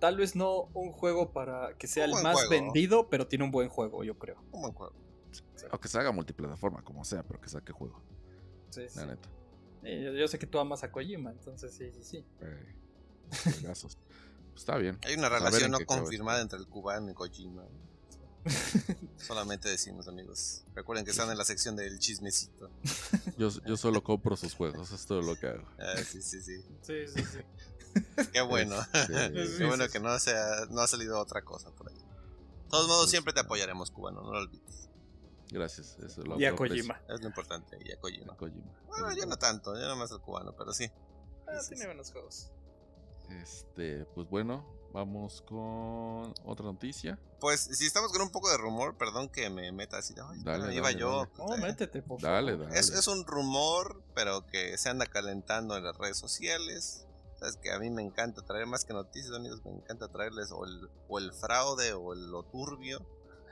[0.02, 3.68] tal vez no un juego para que sea el más vendido, pero tiene un buen
[3.68, 4.42] juego, yo creo.
[4.50, 4.92] Un buen juego.
[5.70, 8.02] Aunque se haga multiplataforma, como sea, pero que saque juego.
[8.70, 9.28] Sí, La neta.
[9.84, 12.26] yo, sé que tú amas a Kojima, entonces sí, sí, sí.
[12.40, 12.74] Eh,
[13.64, 13.96] pues
[14.56, 14.98] está bien.
[15.06, 17.62] Hay una relación no confirmada entre el cubano y Kojima.
[19.18, 20.64] Solamente decimos, amigos.
[20.74, 22.72] Recuerden que están en la sección del chismecito.
[23.38, 25.68] Yo, yo solo compro sus juegos, es todo lo que hago.
[25.78, 26.60] Ah, sí, sí, sí.
[26.82, 27.38] Sí, sí, sí.
[28.32, 28.76] Qué bueno.
[29.58, 31.96] Qué bueno que no, sea, no ha salido otra cosa por ahí.
[31.96, 34.88] De todos modos, siempre te apoyaremos, cubano, no lo olvides.
[35.50, 35.98] Gracias.
[35.98, 37.00] Eso y a Kojima.
[37.08, 38.34] Es lo importante, y a Kojima.
[38.86, 40.90] Bueno, yo no tanto, yo no más el cubano, pero sí.
[41.46, 42.50] Ah, tiene buenos juegos.
[43.28, 47.18] Este, pues bueno, vamos con otra noticia.
[47.40, 50.14] Pues si estamos con un poco de rumor, perdón que me meta así.
[50.38, 51.28] dale, iba yo.
[51.38, 52.34] No, métete, por favor.
[52.34, 52.78] Dale, dale.
[52.78, 57.06] Es, es, un rumor, pero que se anda calentando en las redes sociales.
[57.42, 60.64] Sabes que a mí me encanta traer más que noticias, amigos, me encanta traerles o
[60.64, 63.04] el, o el fraude o lo turbio.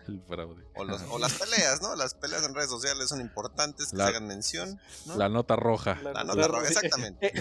[0.07, 0.65] El fraude.
[0.77, 0.85] O,
[1.19, 1.97] las peleas, ¿no?
[1.97, 4.81] Las peleas en redes sociales son importantes que se hagan mención.
[5.17, 6.01] La nota roja.
[6.03, 7.33] La, nota roja, exactamente.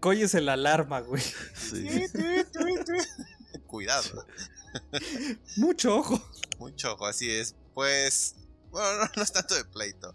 [0.00, 1.22] Coy es el alarma, güey.
[3.66, 4.24] Cuidado.
[5.58, 6.18] Mucho ojo.
[6.58, 7.56] Mucho ojo, así es.
[7.74, 8.36] Pues,
[8.70, 10.14] bueno, no es tanto de pleito.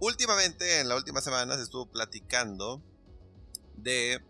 [0.00, 2.82] Últimamente, en la última semana, se estuvo platicando
[3.76, 4.24] de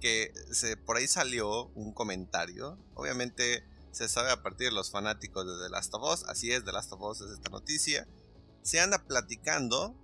[0.00, 2.78] que se, por ahí salió un comentario.
[2.94, 6.24] Obviamente se sabe a partir de los fanáticos de The Last of Us.
[6.28, 8.06] Así es, The Last of Us es esta noticia.
[8.62, 9.96] Se anda platicando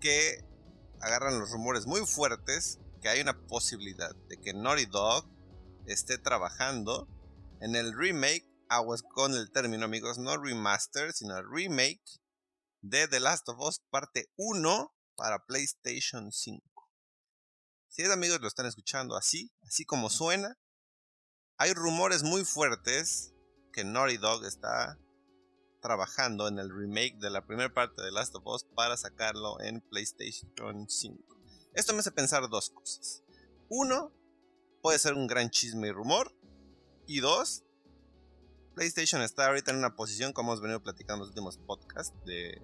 [0.00, 0.44] que
[1.00, 5.26] agarran los rumores muy fuertes que hay una posibilidad de que Naughty Dog
[5.86, 7.08] esté trabajando
[7.60, 12.02] en el remake, aguas con el término amigos, no remaster, sino remake
[12.80, 16.71] de The Last of Us parte 1 para PlayStation 5.
[17.92, 20.58] Si es amigos lo están escuchando así, así como suena,
[21.58, 23.34] hay rumores muy fuertes
[23.70, 24.98] que Naughty Dog está
[25.82, 29.82] trabajando en el remake de la primera parte de Last of Us para sacarlo en
[29.82, 31.36] PlayStation 5.
[31.74, 33.24] Esto me hace pensar dos cosas.
[33.68, 34.10] Uno,
[34.80, 36.34] puede ser un gran chisme y rumor.
[37.06, 37.62] Y dos,
[38.74, 42.58] PlayStation está ahorita en una posición, como hemos venido platicando en los últimos podcasts, de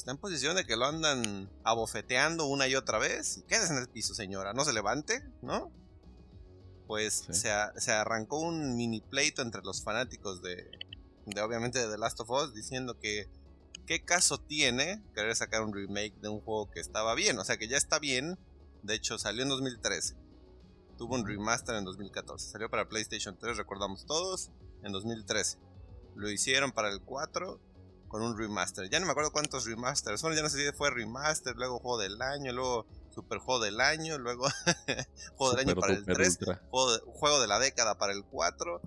[0.00, 3.44] está en posición de que lo andan abofeteando una y otra vez.
[3.46, 5.70] Quédese en el piso, señora, no se levante, ¿no?
[6.86, 10.70] Pues se, se, arrancó un mini pleito entre los fanáticos de,
[11.26, 13.28] de, obviamente, de The Last of Us, diciendo que
[13.86, 17.58] qué caso tiene querer sacar un remake de un juego que estaba bien, o sea,
[17.58, 18.38] que ya está bien.
[18.82, 20.16] De hecho, salió en 2013.
[20.96, 22.48] Tuvo un remaster en 2014.
[22.50, 24.50] Salió para PlayStation 3, recordamos todos,
[24.82, 25.58] en 2013.
[26.16, 27.60] Lo hicieron para el 4
[28.10, 28.90] con un remaster.
[28.90, 31.96] Ya no me acuerdo cuántos remasters Bueno, ya no sé si fue remaster, luego juego
[31.98, 34.48] del año, luego super juego del año, luego
[35.36, 36.38] juego del año para el 3,
[36.70, 38.80] juego de, la década para el 4,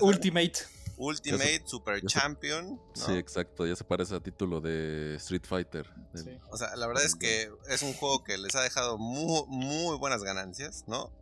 [0.00, 0.54] Ultimate.
[0.96, 2.80] Ultimate, Super Champion.
[2.94, 5.90] Sí, exacto, ya se parece a título de Street Fighter.
[6.50, 9.98] O sea, la verdad es que es un juego que les ha dejado muy, muy
[9.98, 11.12] buenas ganancias, ¿no?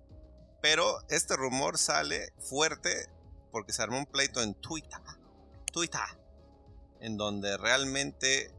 [0.60, 3.08] Pero este rumor sale fuerte
[3.50, 5.00] porque se armó un pleito en Twitter.
[5.72, 6.21] Twitter
[7.02, 8.54] en donde realmente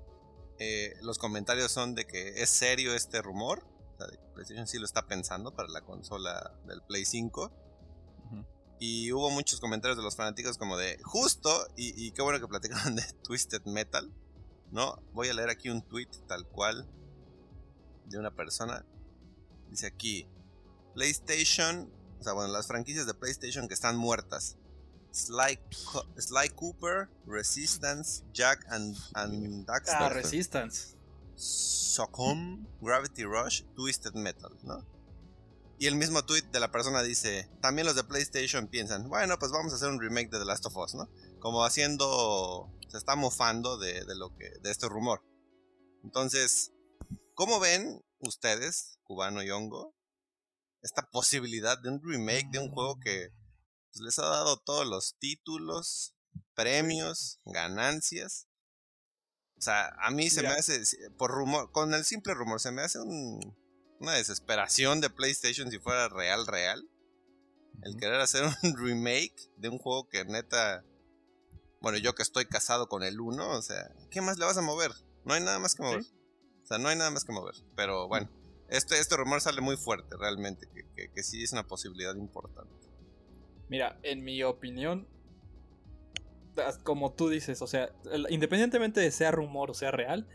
[0.60, 3.66] eh, los comentarios son de que es serio este rumor.
[3.94, 7.52] O sea, PlayStation sí lo está pensando para la consola del Play 5.
[8.80, 12.96] Y hubo muchos comentarios de los fanáticos como de justo, y, qué bueno que platicaron
[12.98, 14.12] de Twisted Metal.
[14.72, 15.02] ¿No?
[15.14, 16.86] Voy a leer aquí un tweet tal cual
[18.08, 18.86] de una persona.
[19.70, 20.28] Dice aquí,
[20.96, 24.58] PlayStation, o sea, bueno, las franquicias de PlayStation que están muertas.
[25.14, 25.60] Sly,
[26.18, 29.94] Sly Cooper, Resistance, Jack and, and Daxter.
[30.00, 30.96] Ah, Resistance.
[31.36, 34.84] Socom, Gravity Rush, Twisted Metal, ¿no?
[35.78, 39.52] Y el mismo tweet de la persona dice, también los de PlayStation piensan, bueno, pues
[39.52, 41.10] vamos a hacer un remake de The Last of Us, ¿no?
[41.40, 45.24] Como haciendo, se está mofando de, de lo que, de este rumor.
[46.04, 46.72] Entonces,
[47.36, 49.94] ¿cómo ven ustedes, Cubano y Hongo,
[50.82, 53.30] esta posibilidad de un remake de un juego que
[53.94, 56.16] pues, les ha dado todos los títulos,
[56.56, 58.48] premios, ganancias.
[59.58, 60.82] O sea, a mí se me hace,
[61.18, 66.10] por rumor, con el simple rumor, se me hace una desesperación de PlayStation si fuera
[66.10, 66.90] real, real.
[67.84, 70.84] El querer hacer un remake de un juego que neta...
[71.80, 74.62] Bueno, yo que estoy casado con el 1, o sea, ¿qué más le vas a
[74.62, 74.92] mover?
[75.26, 76.04] No hay nada más que mover.
[76.64, 77.56] O sea, no hay nada más que mover.
[77.76, 78.30] Pero bueno,
[78.70, 82.83] este, este rumor sale muy fuerte realmente, que, que sí es una posibilidad importante.
[83.74, 85.08] Mira, en mi opinión,
[86.84, 87.90] como tú dices, o sea,
[88.30, 90.28] independientemente de sea rumor o sea real,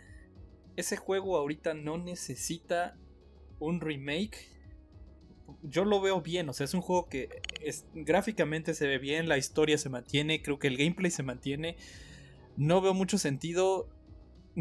[0.74, 2.96] ese juego ahorita no necesita
[3.60, 4.48] un remake.
[5.62, 7.28] Yo lo veo bien, o sea, es un juego que
[7.60, 11.76] es, gráficamente se ve bien, la historia se mantiene, creo que el gameplay se mantiene.
[12.56, 13.88] No veo mucho sentido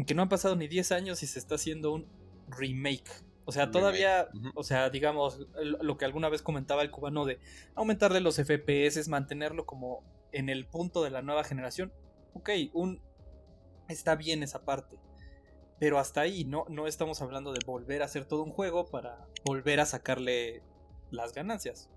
[0.06, 2.06] que no han pasado ni 10 años y se está haciendo un
[2.46, 3.10] remake.
[3.48, 7.40] O sea, todavía, o sea, digamos, lo que alguna vez comentaba el cubano de
[7.74, 11.90] aumentarle los FPS, mantenerlo como en el punto de la nueva generación.
[12.34, 13.00] Ok, un
[13.88, 14.98] está bien esa parte.
[15.78, 19.26] Pero hasta ahí, no, no estamos hablando de volver a hacer todo un juego para
[19.46, 20.62] volver a sacarle
[21.10, 21.88] las ganancias.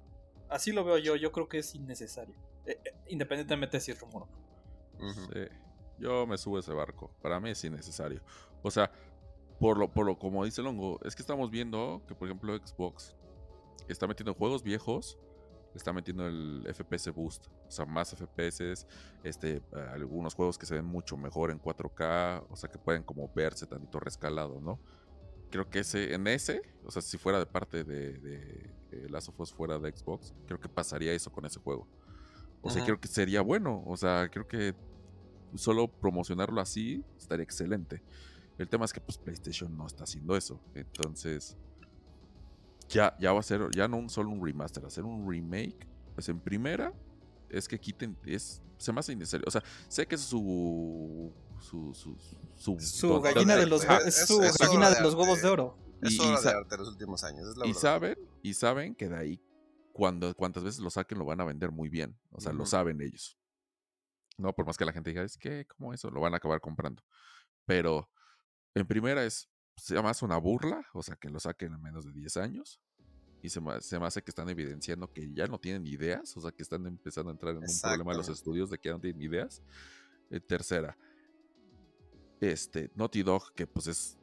[0.48, 2.38] Así lo veo yo, yo creo que es innecesario.
[2.66, 4.28] Eh, eh, independientemente de si es rumor
[5.00, 5.40] Sí,
[6.00, 7.12] yo me subo a ese barco.
[7.22, 8.22] Para mí es innecesario.
[8.64, 8.90] O sea,
[9.62, 13.15] por lo, por lo, como dice Longo, es que estamos viendo que, por ejemplo, Xbox
[13.88, 15.19] está metiendo juegos viejos,
[15.76, 18.88] está metiendo el FPS Boost, o sea, más FPS,
[19.24, 19.62] este,
[19.93, 23.67] algunos juegos que se ven mucho mejor en 4K, o sea, que pueden como verse
[23.67, 24.80] tantito rescalado, ¿no?
[25.52, 29.39] Creo que ese, en ese, o sea, si fuera de parte de, de, Last of
[29.41, 31.88] Us fuera de Xbox, creo que pasaría eso con ese juego.
[32.63, 34.74] O sea, creo que sería bueno, o sea, creo que
[35.54, 38.02] solo promocionarlo así estaría excelente.
[38.58, 40.62] El tema es que pues PlayStation no está haciendo eso.
[40.76, 41.58] Entonces,
[42.90, 45.88] ya, ya va a ser, ya no un, solo un remaster, hacer un remake.
[46.14, 46.94] Pues en primera,
[47.50, 49.46] es que quiten, es, se me hace innecesario.
[49.48, 52.18] O sea, sé que es su su, su,
[52.56, 55.78] su, su gallina, de los, su gallina de los huevos de oro.
[56.02, 57.56] Es hora de arte los últimos años.
[57.64, 59.42] y saben, y saben que de ahí,
[59.94, 62.18] cuando, cuantas veces lo saquen, lo van a vender muy bien.
[62.32, 63.38] O sea, lo saben ellos.
[64.38, 66.10] No, por más que la gente diga, es que, ¿cómo eso?
[66.10, 67.04] Lo van a acabar comprando.
[67.66, 68.10] Pero
[68.76, 72.11] en primera es, se llama una burla, o sea, que lo saquen en menos de
[72.13, 72.80] 10 años.
[73.43, 76.41] Y se me, se me, hace que están evidenciando que ya no tienen ideas, o
[76.41, 78.93] sea, que están empezando a entrar en un problema de los estudios de que ya
[78.93, 79.63] no tienen ideas.
[80.30, 80.95] Eh, tercera,
[82.39, 84.17] este, Naughty Dog, que pues es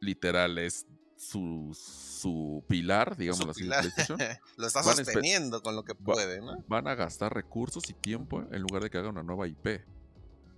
[0.00, 0.86] literal, es
[1.16, 3.64] su, su pilar, digamos así,
[4.56, 6.62] lo está sosteniendo con lo que puede, ¿no?
[6.68, 9.84] Van a gastar recursos y tiempo en lugar de que haga una nueva IP.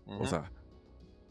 [0.06, 0.52] O sea,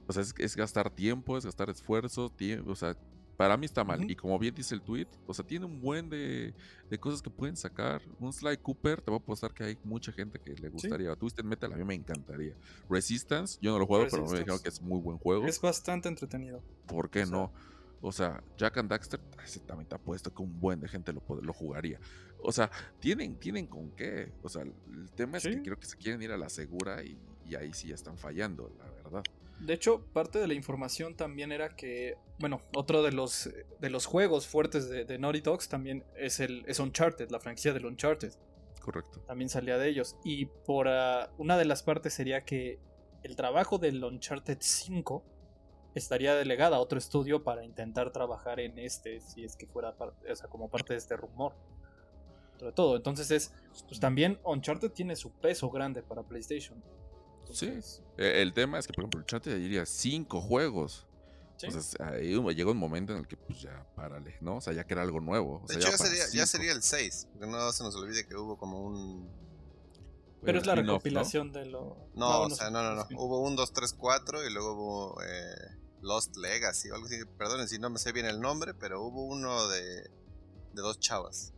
[0.09, 2.97] o sea, es, gastar tiempo, es gastar esfuerzo, tiempo, o sea,
[3.37, 4.09] para mí está mal.
[4.09, 6.55] Y como bien dice el tweet, o sea, tiene un buen de,
[6.99, 8.01] cosas que pueden sacar.
[8.19, 11.15] Un Sly Cooper, te voy a apostar que hay mucha gente que le gustaría.
[11.15, 12.55] Twisted Metal a mí me encantaría.
[12.89, 15.45] Resistance, yo no lo juego, pero me dijeron que es muy buen juego.
[15.45, 16.63] Es bastante entretenido.
[16.87, 17.53] ¿Por qué no?
[18.01, 21.21] O sea, Jack and Daxter, ese también te apuesto que un buen de gente lo,
[21.39, 21.99] lo jugaría.
[22.41, 24.31] O sea, tienen, tienen con qué.
[24.41, 27.15] O sea, el tema es que creo que se quieren ir a la segura y,
[27.45, 29.23] y ahí sí ya están fallando, la verdad.
[29.59, 33.49] De hecho, parte de la información también era que, bueno, otro de los,
[33.79, 37.85] de los juegos fuertes de, Naughty Dogs también es, el, es Uncharted, la franquicia del
[37.85, 38.31] Uncharted.
[38.81, 39.19] Correcto.
[39.27, 40.15] También salía de ellos.
[40.23, 42.79] Y por ah, una de las partes sería que
[43.23, 45.23] el trabajo del Uncharted 5
[45.93, 50.35] estaría delegada a otro estudio para intentar trabajar en este, si es que fuera o
[50.35, 51.53] sea, como parte de este rumor.
[52.57, 53.53] Sobre todo, entonces es,
[53.87, 56.83] pues también Uncharted tiene su peso grande para PlayStation.
[57.51, 57.79] Sí.
[58.17, 61.05] E, el tema es que, por ejemplo, el chat diría cinco juegos.
[61.61, 64.57] Entonces, ahí llega un momento en el que, pues ya, párale, ¿no?
[64.57, 65.61] O sea, ya que era algo nuevo.
[65.67, 65.89] de hecho,
[66.31, 67.27] ya, sería, el 6.
[67.33, 69.29] Porque no se nos olvide que hubo como un.
[70.41, 71.97] Pero es la recopilación de lo.
[72.15, 73.07] No, o sea, no, no, no.
[73.17, 77.17] Hubo un 2, 3, 4 y luego hubo eh, Lost Legacy o algo así.
[77.37, 81.53] Perdonen si no me sé bien el nombre, pero hubo uno de, de dos chavas.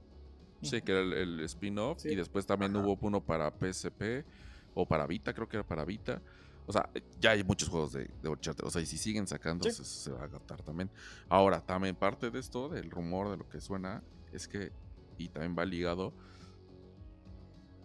[0.63, 2.05] Sí, que era el, spin-off.
[2.05, 4.25] Y después también hubo uno para PSP
[4.74, 6.22] o para Vita, creo que era para Vita.
[6.67, 10.11] O sea, ya hay muchos juegos de, de O sea, y si siguen sacando, se,
[10.11, 10.89] va a agotar también.
[11.28, 14.72] Ahora, también parte de esto, del rumor, de lo que suena, es que,
[15.17, 16.13] y también va ligado,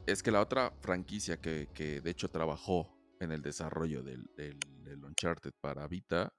[0.07, 5.05] es que la otra franquicia que, que de hecho trabajó en el desarrollo del, del,
[5.05, 6.33] Uncharted para Vita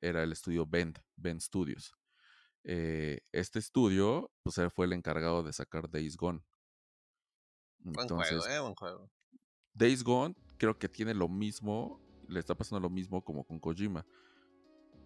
[0.00, 1.94] era el estudio Bend, Bend Studios.
[2.64, 6.40] Eh, este estudio, pues fue el encargado de sacar Days Gone.
[7.78, 9.10] Buen juego, eh, buen juego.
[9.74, 14.06] Days Gone creo que tiene lo mismo, le está pasando lo mismo como con Kojima.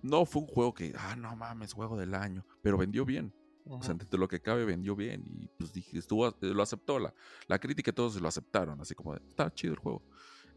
[0.03, 3.33] No fue un juego que, ah, no mames, juego del año, pero vendió bien.
[3.71, 5.25] O sea, entre lo que cabe, vendió bien.
[5.27, 6.99] Y pues dije, estuvo, lo aceptó.
[6.99, 7.13] La,
[7.49, 8.81] la crítica todos lo aceptaron.
[8.81, 10.03] Así como, está chido el juego.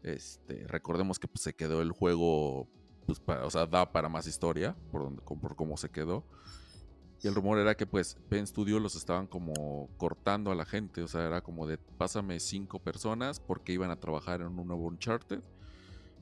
[0.02, 2.68] Este, recordemos que pues, se quedó el juego,
[3.06, 6.24] pues, para, o sea, da para más historia por, por cómo se quedó.
[7.22, 11.02] Y el rumor era que pues Ben Studio los estaban como cortando a la gente.
[11.02, 14.86] O sea, era como de pásame cinco personas porque iban a trabajar en un nuevo
[14.86, 15.40] Uncharted.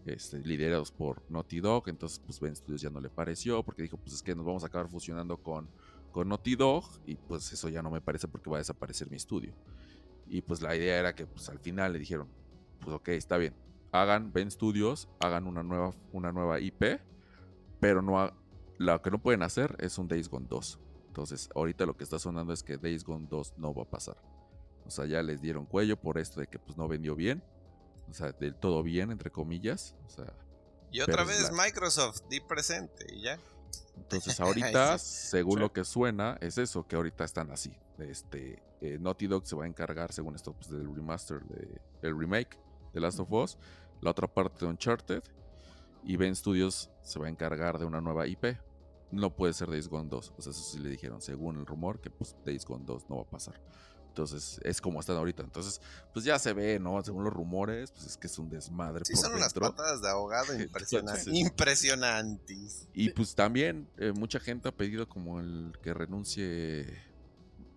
[0.07, 1.88] Este, liderados por Naughty Dog.
[1.88, 3.62] Entonces, pues Ben Studios ya no le pareció.
[3.62, 5.70] Porque dijo, pues es que nos vamos a acabar fusionando con,
[6.12, 6.84] con Naughty Dog.
[7.07, 9.55] Y pues eso ya no me parece porque va a desaparecer mi estudio.
[10.28, 12.28] Y pues la idea era que pues al final le dijeron,
[12.78, 13.55] pues ok, está bien.
[13.90, 17.01] Hagan Ben Studios, hagan una nueva, una nueva IP.
[17.80, 18.30] Pero no
[18.76, 20.78] lo que no pueden hacer es un Days Gone 2.
[21.11, 24.17] Entonces, ahorita lo que está sonando es que Days Gone 2 no va a pasar.
[24.87, 27.43] O sea, ya les dieron cuello por esto de que pues no vendió bien.
[28.09, 29.97] O sea, del todo bien, entre comillas.
[30.07, 30.33] O sea,
[30.93, 33.41] y otra vez Microsoft, di presente y ya.
[33.97, 37.77] Entonces, ahorita, según lo que suena, es eso, que ahorita están así.
[37.99, 42.17] Este, eh, Naughty Dog se va a encargar, según esto, pues, del remaster, de, el
[42.17, 42.57] remake
[42.95, 43.59] de Last of Us.
[44.01, 45.25] La otra parte de Uncharted.
[46.05, 48.57] Y Ben Studios se va a encargar de una nueva IP
[49.11, 50.35] no puede ser Days Gone 2.
[50.37, 53.17] O sea, eso sí le dijeron, según el rumor, que pues Days Gone 2 no
[53.17, 53.61] va a pasar.
[54.11, 55.43] Entonces, es como están ahorita.
[55.45, 55.81] Entonces,
[56.13, 57.03] pues ya se ve, ¿no?
[57.03, 59.05] Según los rumores, pues es que es un desmadre.
[59.05, 61.29] Sí, son unas patadas de ahogado impresionantes.
[61.29, 62.89] impresionantes.
[62.93, 67.03] Y pues también, eh, mucha gente ha pedido como el que renuncie.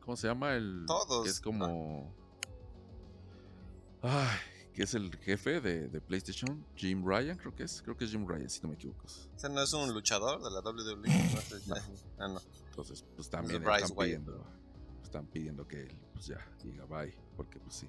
[0.01, 0.55] ¿Cómo se llama?
[0.55, 0.85] El.
[0.87, 1.23] Todos.
[1.23, 2.13] Que es como.
[4.01, 4.37] Ay,
[4.73, 7.81] que es el jefe de, PlayStation, Jim Ryan, creo que es.
[7.81, 9.05] Creo que es Jim Ryan, si no me equivoco.
[9.05, 11.07] ¿Ese no es un luchador de la WWE?
[12.17, 12.39] Ah, no.
[12.69, 14.45] Entonces, pues también están pidiendo,
[15.03, 17.87] están pidiendo que él pues ya diga bye, porque pues sí.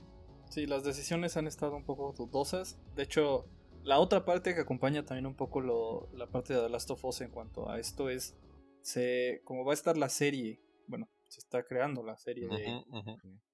[0.50, 2.78] Sí, las decisiones han estado un poco dudosas.
[2.94, 3.46] De hecho,
[3.82, 7.04] la otra parte que acompaña también un poco lo, la parte de The Last of
[7.04, 8.36] Us en cuanto a esto es,
[8.82, 12.82] se, como va a estar la serie, bueno, se está creando la serie de,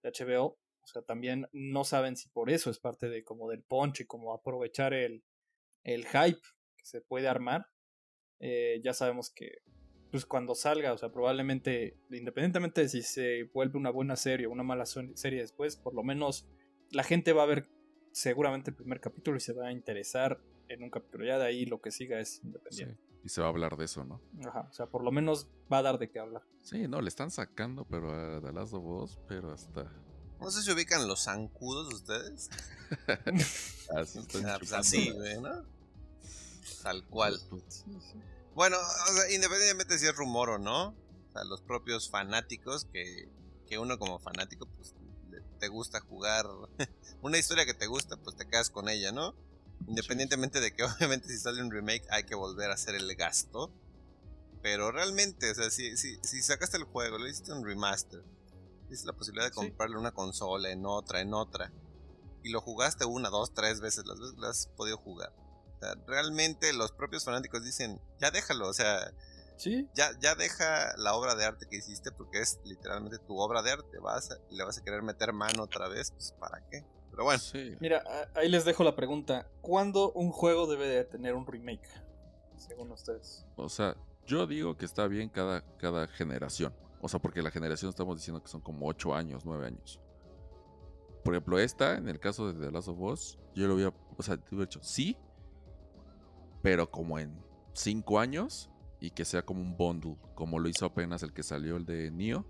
[0.02, 3.62] de HBO, o sea, también no saben si por eso es parte de como del
[3.62, 5.24] punch y como aprovechar el,
[5.84, 6.40] el hype
[6.76, 7.66] que se puede armar.
[8.40, 9.62] Eh, ya sabemos que
[10.10, 14.50] pues cuando salga, o sea, probablemente, independientemente de si se vuelve una buena serie o
[14.50, 16.48] una mala serie después, por lo menos
[16.90, 17.68] la gente va a ver
[18.12, 21.24] seguramente el primer capítulo y se va a interesar en un capítulo.
[21.24, 23.00] Ya de ahí lo que siga es independiente.
[23.22, 24.20] y se va a hablar de eso, ¿no?
[24.48, 26.42] Ajá, o sea, por lo menos va a dar de qué hablar.
[26.62, 29.92] Sí, no, le están sacando, pero a The Last of pero hasta
[30.41, 32.51] no sé si ubican los zancudos ustedes.
[33.97, 35.12] así, ah, pues así.
[36.82, 37.41] Tal cual.
[38.55, 38.76] Bueno,
[39.30, 43.28] independientemente si es rumor o no, o sea, los propios fanáticos que,
[43.68, 44.95] que uno como fanático, pues
[45.59, 46.47] te gusta jugar
[47.22, 49.34] una historia que te gusta, pues te quedas con ella, ¿no?
[49.86, 53.70] Independientemente de que obviamente si sale un remake hay que volver a hacer el gasto.
[54.62, 58.22] Pero realmente, o sea, si, si, si sacaste el juego, le hiciste un remaster,
[58.91, 61.72] tienes la posibilidad de comprarle una consola en otra, en otra,
[62.43, 65.32] y lo jugaste una, dos, tres veces, las veces las has podido jugar.
[65.76, 69.12] O sea, realmente los propios fanáticos dicen, ya déjalo, o sea,
[69.57, 69.88] ¿Sí?
[69.95, 73.72] ya, ya deja la obra de arte que hiciste porque es literalmente tu obra de
[73.72, 76.84] arte, vas a, le vas a querer meter mano otra vez, pues ¿para qué?
[77.11, 77.41] Pero bueno.
[77.41, 77.76] Sí.
[77.80, 78.03] Mira,
[78.34, 79.49] ahí les dejo la pregunta.
[79.61, 81.88] ¿Cuándo un juego debe de tener un remake?
[82.57, 83.45] Según ustedes.
[83.57, 86.74] O sea, yo digo que está bien cada, cada generación.
[87.01, 90.01] O sea, porque la generación estamos diciendo que son como 8 años, 9 años.
[91.24, 94.22] Por ejemplo, esta, en el caso de The Last of Us, yo lo hubiera, o
[94.22, 95.16] sea, te hubiera dicho sí,
[96.62, 97.42] pero como en
[97.72, 98.70] 5 años
[99.01, 102.11] y que sea como un bundle, como lo hizo apenas el que salió el de
[102.11, 102.44] Nio,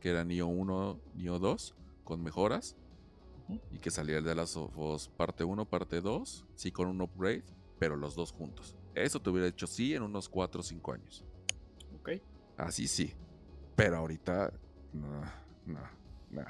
[0.00, 2.76] que era Nio 1, Nio 2, con mejoras,
[3.70, 7.00] y que saliera el de Last of Us parte 1, parte 2, sí con un
[7.00, 7.44] upgrade,
[7.78, 8.76] pero los dos juntos.
[8.94, 11.24] Eso te hubiera hecho sí en unos 4 o 5 años.
[12.00, 12.10] Ok.
[12.56, 13.14] Así sí.
[13.78, 14.52] Pero ahorita,
[14.92, 15.22] no,
[15.66, 15.80] no,
[16.30, 16.44] no.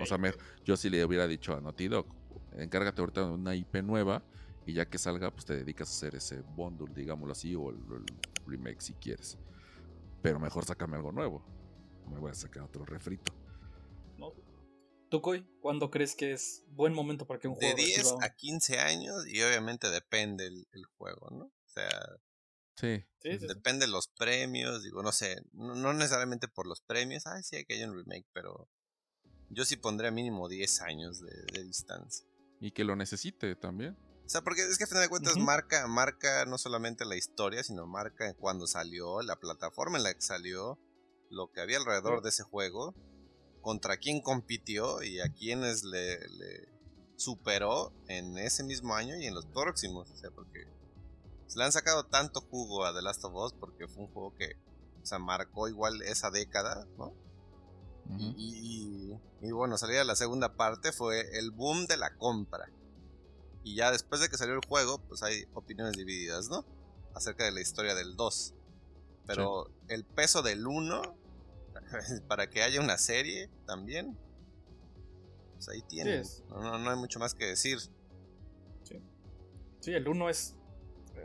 [0.00, 0.32] O sea, me-
[0.64, 2.06] yo sí le hubiera dicho a Naughty Dog,
[2.54, 4.20] encárgate ahorita de una IP nueva
[4.66, 7.76] y ya que salga, pues te dedicas a hacer ese bundle, digámoslo así, o el,
[7.76, 8.04] el
[8.48, 9.38] remake si quieres.
[10.22, 11.44] Pero mejor sácame algo nuevo.
[12.06, 13.32] No Me voy a sacar otro refrito.
[14.18, 14.32] ¿No?
[15.10, 18.16] ¿Tú, Coy, cuándo crees que es buen momento para que un De juego 10 reciba
[18.16, 21.44] un- a 15 años y obviamente depende el, el juego, ¿no?
[21.44, 21.88] O sea,
[22.76, 23.04] Sí.
[23.20, 23.46] Sí, sí, sí.
[23.46, 27.56] depende de los premios, digo, no sé, no, no necesariamente por los premios, ay, sí,
[27.56, 28.68] hay que haya un remake, pero
[29.48, 32.26] yo sí pondría mínimo 10 años de, de distancia.
[32.60, 33.96] Y que lo necesite también.
[34.26, 37.62] O sea, porque es que a final de cuentas marca, marca no solamente la historia,
[37.62, 40.78] sino marca cuando salió, la plataforma en la que salió,
[41.30, 42.94] lo que había alrededor de ese juego,
[43.60, 46.68] contra quién compitió y a quiénes le, le
[47.16, 50.10] superó en ese mismo año y en los próximos.
[50.10, 50.66] O sea, porque
[51.56, 54.56] le han sacado tanto jugo a The Last of Us porque fue un juego que,
[55.02, 57.12] o sea, marcó igual esa década, ¿no?
[58.18, 62.68] Y, y- y bueno, salida la segunda parte fue el boom de la compra.
[63.62, 66.64] Y ya después de que salió el juego, pues hay opiniones divididas, ¿no?
[67.14, 68.54] Acerca de la historia del 2.
[69.26, 71.00] Pero el peso del 1,
[72.28, 74.18] para que haya una serie también,
[75.54, 76.20] pues ahí tienen.
[76.20, 76.42] es.
[76.50, 77.78] No, no, no hay mucho más que decir.
[79.80, 80.56] Sí, el 1 es.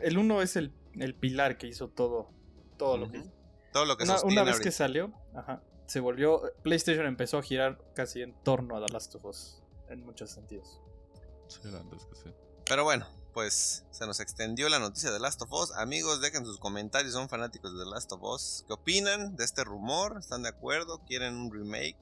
[0.02, 2.30] El 1 es el, el pilar que hizo todo.
[2.76, 3.32] Todo lo que hizo.
[3.72, 6.42] Todo lo que Una, una vez que salió, ajá, se volvió.
[6.62, 9.62] PlayStation empezó a girar casi en torno a The Last of Us.
[9.88, 10.80] En muchos sentidos.
[11.48, 12.34] Sí, la verdad es que sí.
[12.64, 15.72] Pero bueno, pues se nos extendió la noticia de Last of Us.
[15.76, 18.64] Amigos, dejen sus comentarios, son fanáticos de The Last of Us.
[18.66, 20.16] ¿Qué opinan de este rumor?
[20.18, 21.00] ¿Están de acuerdo?
[21.06, 21.96] ¿Quieren un remake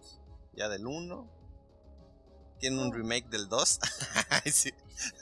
[0.54, 1.37] ya del 1?
[2.60, 3.78] ¿Quieren un remake del 2?
[4.30, 4.72] Ay, sí.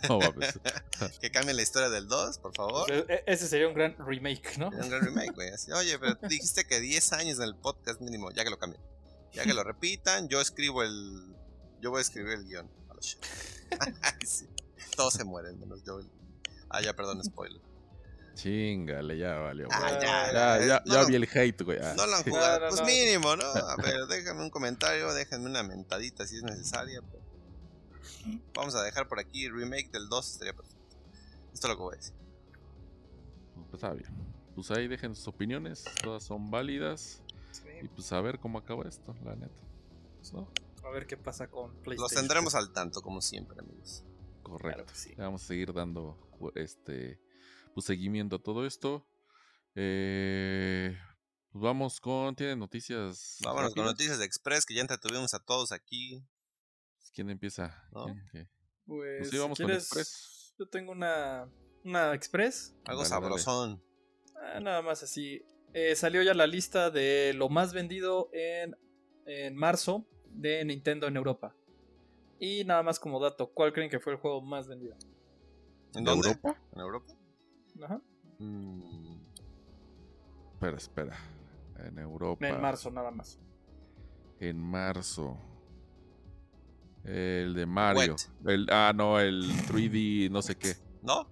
[0.08, 0.58] No mames.
[1.20, 2.90] Que cambien la historia del 2, por favor.
[2.90, 4.68] E- e- ese sería un gran remake, ¿no?
[4.70, 5.50] Un gran remake, güey.
[5.74, 8.82] Oye, pero tú dijiste que 10 años en el podcast mínimo, ya que lo cambien.
[9.34, 11.34] Ya que lo repitan, yo escribo el.
[11.82, 12.70] Yo voy a escribir el guion.
[14.26, 14.46] Sí.
[14.96, 16.00] Todos se mueren, menos yo.
[16.70, 17.60] Ah, ya, perdón, spoiler.
[18.34, 19.68] Chingale, ya valió.
[19.70, 21.78] Ah, ya, ya, ya, no ya lo- vi el hate, güey.
[21.82, 22.60] ah, No lo han jugado.
[22.60, 23.44] No, no, pues mínimo, ¿no?
[23.44, 27.00] A ver, déjenme un comentario, déjenme una mentadita si es necesaria.
[27.02, 27.22] pero
[28.54, 30.96] Vamos a dejar por aquí remake del 2, estaría perfecto.
[31.52, 32.14] Esto es lo que voy a decir.
[33.54, 34.10] Pues está bien.
[34.54, 37.22] Pues ahí dejen sus opiniones, todas son válidas.
[37.82, 39.62] Y pues a ver cómo acaba esto, la neta.
[40.32, 40.50] ¿No?
[40.84, 42.02] A ver qué pasa con PlayStation.
[42.02, 44.04] Los tendremos al tanto, como siempre, amigos.
[44.42, 44.68] Correcto.
[44.68, 45.10] Claro que sí.
[45.10, 46.16] Le Vamos a seguir dando
[46.54, 47.20] este
[47.74, 49.06] pues, seguimiento a todo esto.
[49.74, 50.96] Eh,
[51.50, 52.34] pues vamos con.
[52.36, 53.38] ¿Tienen noticias?
[53.42, 56.24] Vámonos con noticias de Express, que ya entretuvimos a todos aquí.
[57.16, 57.82] ¿Quién empieza?
[57.92, 58.04] ¿No?
[58.04, 58.22] ¿Quién?
[58.30, 58.48] ¿Qué?
[58.84, 60.54] Pues, sí, vamos si con quieres, Express.
[60.58, 61.50] Yo tengo una.
[61.82, 62.76] Una Express.
[62.84, 63.38] Algo Dale, dale.
[63.38, 63.82] sabrosón.
[64.36, 65.42] Ah, nada más así.
[65.72, 68.76] Eh, salió ya la lista de lo más vendido en,
[69.24, 71.56] en marzo de Nintendo en Europa.
[72.38, 74.94] Y nada más como dato, ¿cuál creen que fue el juego más vendido?
[75.94, 76.06] ¿En.
[76.06, 76.60] Europa?
[76.74, 77.14] ¿En Europa?
[77.82, 78.02] Ajá.
[78.38, 79.20] Mm,
[80.52, 81.18] Espera, espera.
[81.78, 82.46] En Europa.
[82.46, 83.40] En marzo, nada más.
[84.38, 85.38] En marzo.
[87.06, 88.16] El de Mario.
[88.44, 88.50] Wet.
[88.52, 90.74] El, ah, no, el 3D, no sé qué.
[91.02, 91.28] ¿No?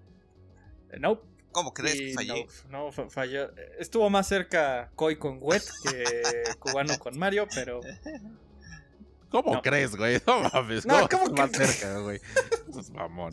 [0.90, 1.20] Eh, no.
[1.52, 2.46] ¿Cómo crees que fallé?
[2.68, 3.50] No, no, fa- falló.
[3.78, 6.04] Estuvo más cerca Koi con Wet que
[6.58, 7.80] Cubano con Mario, pero
[9.30, 9.62] ¿Cómo No.
[9.62, 10.20] crees, güey?
[10.26, 10.84] No mames.
[10.86, 12.20] No, ¿cómo estás más que- cerca, güey.
[12.68, 13.32] Eso es mamón.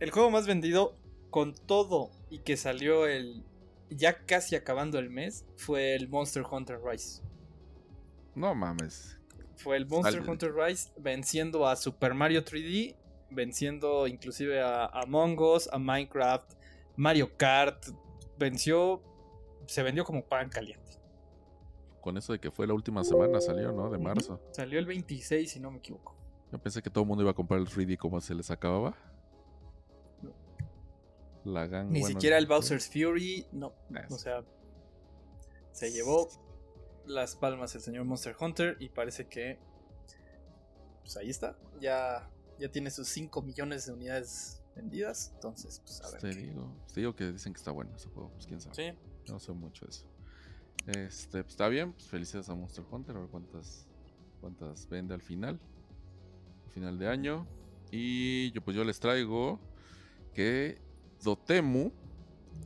[0.00, 0.96] el juego más vendido
[1.30, 3.44] con todo y que salió el
[3.90, 7.22] ya casi acabando el mes fue el Monster Hunter Rise.
[8.34, 9.17] No mames.
[9.58, 12.96] Fue el Monster Al- Hunter Rise venciendo a Super Mario 3D,
[13.30, 16.52] venciendo inclusive a Among Us, a Minecraft,
[16.96, 17.86] Mario Kart,
[18.38, 19.02] venció
[19.66, 20.92] se vendió como pan caliente.
[22.00, 23.90] Con eso de que fue la última semana salió, ¿no?
[23.90, 24.40] De marzo.
[24.52, 26.16] Salió el 26, si no me equivoco.
[26.50, 28.96] Yo pensé que todo el mundo iba a comprar el 3D como se les acababa.
[31.44, 33.72] La gang, Ni siquiera el Bowser's Fury, no.
[34.10, 34.42] O sea,
[35.72, 36.28] se llevó
[37.08, 39.58] las palmas el señor Monster Hunter y parece que
[41.08, 41.56] pues ahí está.
[41.80, 42.28] Ya,
[42.58, 45.32] ya tiene sus 5 millones de unidades vendidas.
[45.34, 46.20] Entonces, pues a ver.
[46.20, 48.74] Te digo, te digo que dicen que está bueno ese juego, pues quién sabe.
[48.74, 48.98] Sí.
[49.26, 50.06] No sé mucho de eso.
[50.86, 53.86] Este, pues está bien, pues felicidades a Monster Hunter, a ver cuántas,
[54.40, 55.58] cuántas vende al final.
[56.66, 57.46] Al final de año.
[57.90, 59.58] Y yo pues yo les traigo
[60.34, 60.78] que
[61.22, 61.90] Dotemu,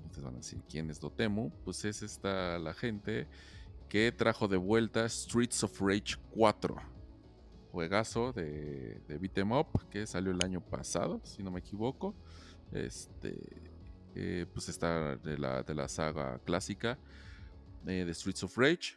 [0.07, 3.28] ustedes van a decir quién es Dotemu, pues es esta la gente
[3.93, 6.74] que trajo de vuelta Streets of Rage 4.
[7.72, 12.14] Juegazo de, de Beat'em Up que salió el año pasado, si no me equivoco.
[12.72, 13.36] Este,
[14.14, 16.99] eh, pues está de la, de la saga clásica
[17.86, 18.97] eh, de Streets of Rage.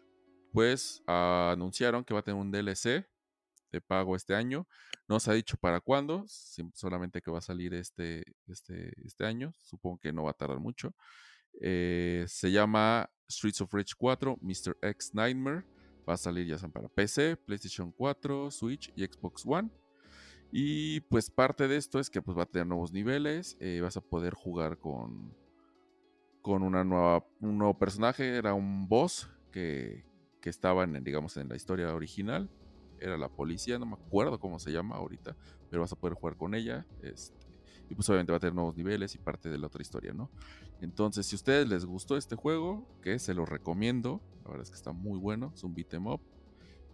[0.53, 3.05] Pues anunciaron que va a tener un DLC
[3.73, 4.65] de pago este año.
[5.09, 6.23] No se ha dicho para cuándo,
[6.73, 9.51] solamente que va a salir este, este, este año.
[9.59, 10.95] Supongo que no va a tardar mucho.
[11.59, 14.77] Eh, se llama Streets of Rage 4, Mr.
[14.81, 15.65] X Nightmare.
[16.07, 19.69] Va a salir ya para PC, PlayStation 4, Switch y Xbox One.
[20.51, 23.57] Y pues parte de esto es que pues va a tener nuevos niveles.
[23.59, 25.35] Eh, vas a poder jugar con,
[26.41, 28.35] con una nueva, un nuevo personaje.
[28.35, 30.05] Era un boss que,
[30.41, 32.49] que estaba en, digamos, en la historia original
[32.99, 35.35] era la policía, no me acuerdo cómo se llama ahorita,
[35.69, 36.85] pero vas a poder jugar con ella.
[37.01, 37.44] Este,
[37.89, 40.29] y pues obviamente va a tener nuevos niveles y parte de la otra historia, ¿no?
[40.81, 44.69] Entonces, si a ustedes les gustó este juego, que se lo recomiendo, la verdad es
[44.69, 46.21] que está muy bueno, es un beat'em up,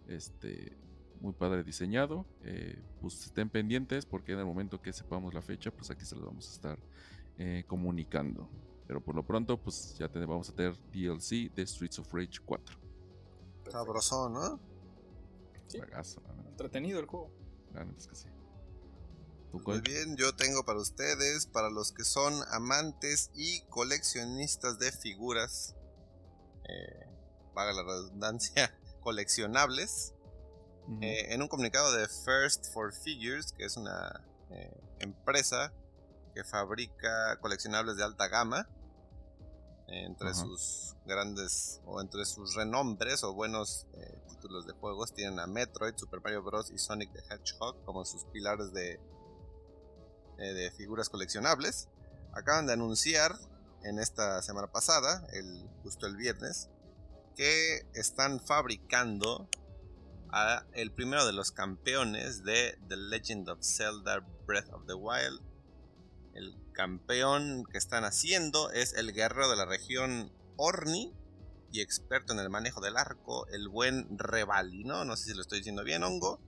[0.08, 0.76] este,
[1.20, 5.70] muy padre diseñado, eh, pues estén pendientes porque en el momento que sepamos la fecha,
[5.70, 6.78] pues aquí se los vamos a estar
[7.38, 8.48] eh, comunicando.
[8.86, 12.76] Pero por lo pronto, pues ya vamos a tener DLC de Streets of Rage 4.
[13.70, 14.60] Sabroso, ¿no?
[16.50, 17.30] Entretenido el juego.
[19.52, 25.76] Muy bien, yo tengo para ustedes, para los que son amantes y coleccionistas de figuras,
[26.68, 27.06] eh,
[27.54, 30.14] para la redundancia, coleccionables.
[31.00, 35.72] Eh, en un comunicado de First for Figures, que es una eh, empresa
[36.34, 38.68] que fabrica coleccionables de alta gama,
[39.92, 45.46] entre sus grandes o entre sus renombres o buenos eh, títulos de juegos tienen a
[45.46, 46.70] Metroid, Super Mario Bros.
[46.70, 48.98] y Sonic the Hedgehog como sus pilares de,
[50.42, 51.88] eh, de figuras coleccionables.
[52.32, 53.38] Acaban de anunciar
[53.84, 56.68] en esta semana pasada, el, justo el viernes,
[57.36, 59.48] que están fabricando
[60.30, 65.42] a el primero de los campeones de The Legend of Zelda Breath of the Wild
[66.34, 71.12] el campeón que están haciendo es el guerrero de la región Orni
[71.70, 75.04] y experto en el manejo del arco, el buen Revali, ¿no?
[75.04, 76.40] No sé si lo estoy diciendo bien, Hongo.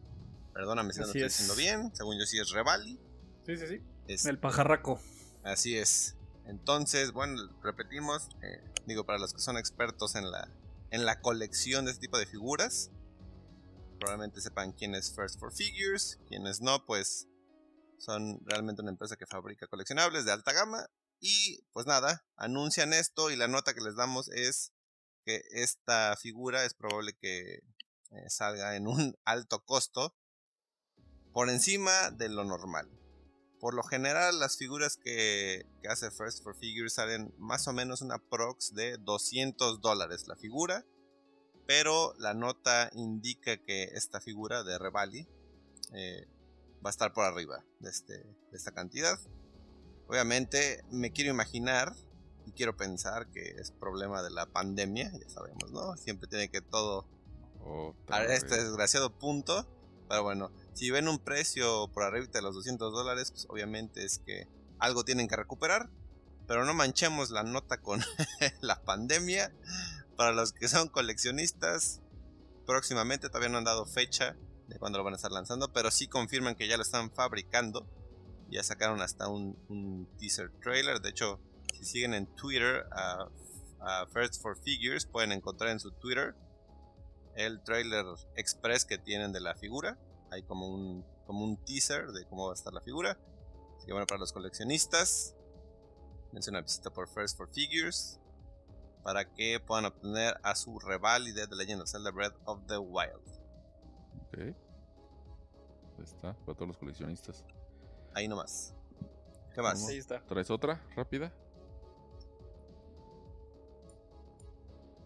[0.52, 1.94] Perdóname si no lo estoy diciendo bien.
[1.94, 2.98] Según yo sí es Revali.
[3.46, 3.66] Sí, sí,
[4.08, 4.28] sí.
[4.28, 5.00] el pajarraco.
[5.42, 6.16] Así es.
[6.46, 8.28] Entonces, bueno, repetimos.
[8.42, 10.48] Eh, digo, para los que son expertos en la,
[10.90, 12.90] en la colección de este tipo de figuras,
[13.98, 16.18] probablemente sepan quién es First for Figures.
[16.28, 17.28] Quienes no, pues
[17.98, 20.86] son realmente una empresa que fabrica coleccionables de alta gama.
[21.20, 24.72] Y pues nada, anuncian esto y la nota que les damos es
[25.24, 30.14] que esta figura es probable que eh, salga en un alto costo
[31.32, 32.90] por encima de lo normal.
[33.64, 38.02] Por lo general, las figuras que, que, hace First for Figures salen más o menos
[38.02, 40.84] una prox de 200 dólares la figura.
[41.66, 45.26] Pero la nota indica que esta figura de Revali
[45.94, 46.28] eh,
[46.84, 49.18] va a estar por arriba de, este, de esta cantidad.
[50.08, 51.94] Obviamente me quiero imaginar
[52.44, 55.96] y quiero pensar que es problema de la pandemia, ya sabemos, ¿no?
[55.96, 57.06] Siempre tiene que todo
[58.08, 59.66] a este desgraciado punto.
[60.06, 64.18] Pero bueno, si ven un precio por arriba de los 200 dólares, pues obviamente es
[64.18, 64.48] que
[64.78, 65.88] algo tienen que recuperar.
[66.46, 68.00] Pero no manchemos la nota con
[68.60, 69.52] la pandemia.
[70.16, 72.00] Para los que son coleccionistas,
[72.66, 74.36] próximamente todavía no han dado fecha
[74.68, 77.86] de cuándo lo van a estar lanzando, pero sí confirman que ya lo están fabricando.
[78.50, 81.00] Ya sacaron hasta un, teaser trailer.
[81.00, 81.40] De hecho,
[81.74, 83.28] si siguen en Twitter a,
[84.12, 86.34] First for Figures, pueden encontrar en su Twitter
[87.36, 89.98] el trailer express que tienen de la figura.
[90.30, 93.18] Hay como un, como un teaser de cómo va a estar la figura.
[93.76, 95.34] Así que bueno, para los coleccionistas,
[96.32, 98.20] dense una visita por First for Figures
[99.02, 102.78] para que puedan obtener a su rival de The Legend of Zelda Breath of the
[102.78, 103.44] Wild.
[104.36, 104.54] Ahí
[106.02, 107.44] está, para todos los coleccionistas.
[108.14, 108.74] Ahí nomás.
[109.54, 109.86] ¿Qué más?
[109.86, 110.20] Ahí está.
[110.24, 111.32] ¿Traes otra rápida?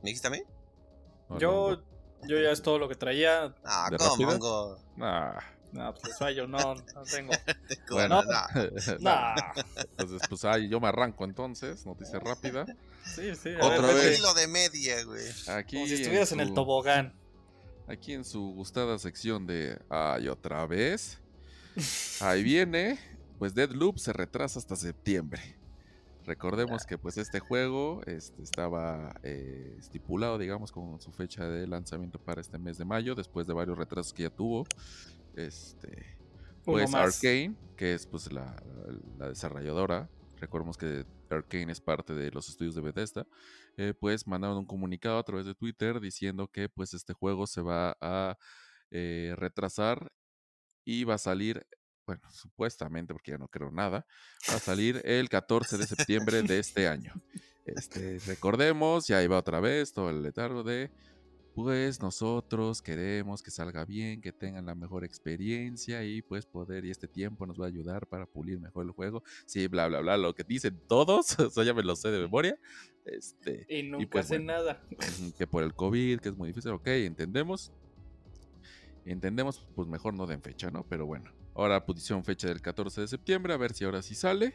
[0.02, 0.42] ¿Me dijiste a mí?
[1.38, 1.82] yo,
[2.26, 3.54] yo ya es todo lo que traía.
[3.64, 4.78] Ah, ¿cómo, Mongo?
[5.00, 5.38] Ah.
[5.72, 7.32] No, pues fallo, no, no tengo.
[7.90, 8.22] bueno,
[9.00, 9.34] no.
[9.76, 12.64] Entonces, pues ahí yo me arranco entonces, noticia rápida.
[13.04, 13.50] Sí, sí.
[13.60, 14.18] Otra vez.
[14.18, 15.24] Hilo de media, güey.
[15.48, 17.14] Aquí Como si estuvieras en, el tobogán.
[17.86, 21.18] Aquí en su gustada sección de Ay, otra vez.
[22.20, 22.98] Ahí viene.
[23.38, 25.57] Pues Deadloop se retrasa hasta septiembre.
[26.28, 32.18] Recordemos que pues este juego este, estaba eh, estipulado, digamos, con su fecha de lanzamiento
[32.18, 34.66] para este mes de mayo, después de varios retrasos que ya tuvo.
[35.34, 36.18] Este,
[36.66, 38.62] pues Arkane, que es pues la,
[39.16, 43.26] desarrolladora, recordemos que Arkane es parte de los estudios de Bethesda,
[43.78, 47.62] eh, pues mandaron un comunicado a través de Twitter diciendo que pues este juego se
[47.62, 48.36] va a
[48.90, 50.12] eh, retrasar
[50.84, 51.66] y va a salir
[52.08, 54.06] bueno, supuestamente, porque ya no creo nada,
[54.50, 57.12] va a salir el 14 de septiembre de este año.
[57.66, 60.90] Este, recordemos, ya iba otra vez todo el letargo de,
[61.54, 66.90] pues nosotros queremos que salga bien, que tengan la mejor experiencia y pues poder, y
[66.90, 69.22] este tiempo nos va a ayudar para pulir mejor el juego.
[69.44, 72.58] Sí, bla, bla, bla, lo que dicen todos, eso ya me lo sé de memoria.
[73.04, 74.82] Este, y nunca pues, hacen nada.
[75.36, 77.70] Que por el COVID, que es muy difícil, ok, entendemos.
[79.04, 80.86] Entendemos, pues mejor no den fecha, ¿no?
[80.86, 84.54] Pero bueno, Ahora pusieron fecha del 14 de septiembre, a ver si ahora sí sale.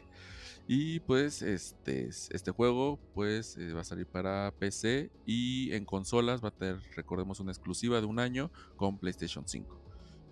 [0.66, 6.42] Y pues este, este juego pues eh, va a salir para PC y en consolas
[6.42, 9.78] va a tener, recordemos, una exclusiva de un año con PlayStation 5.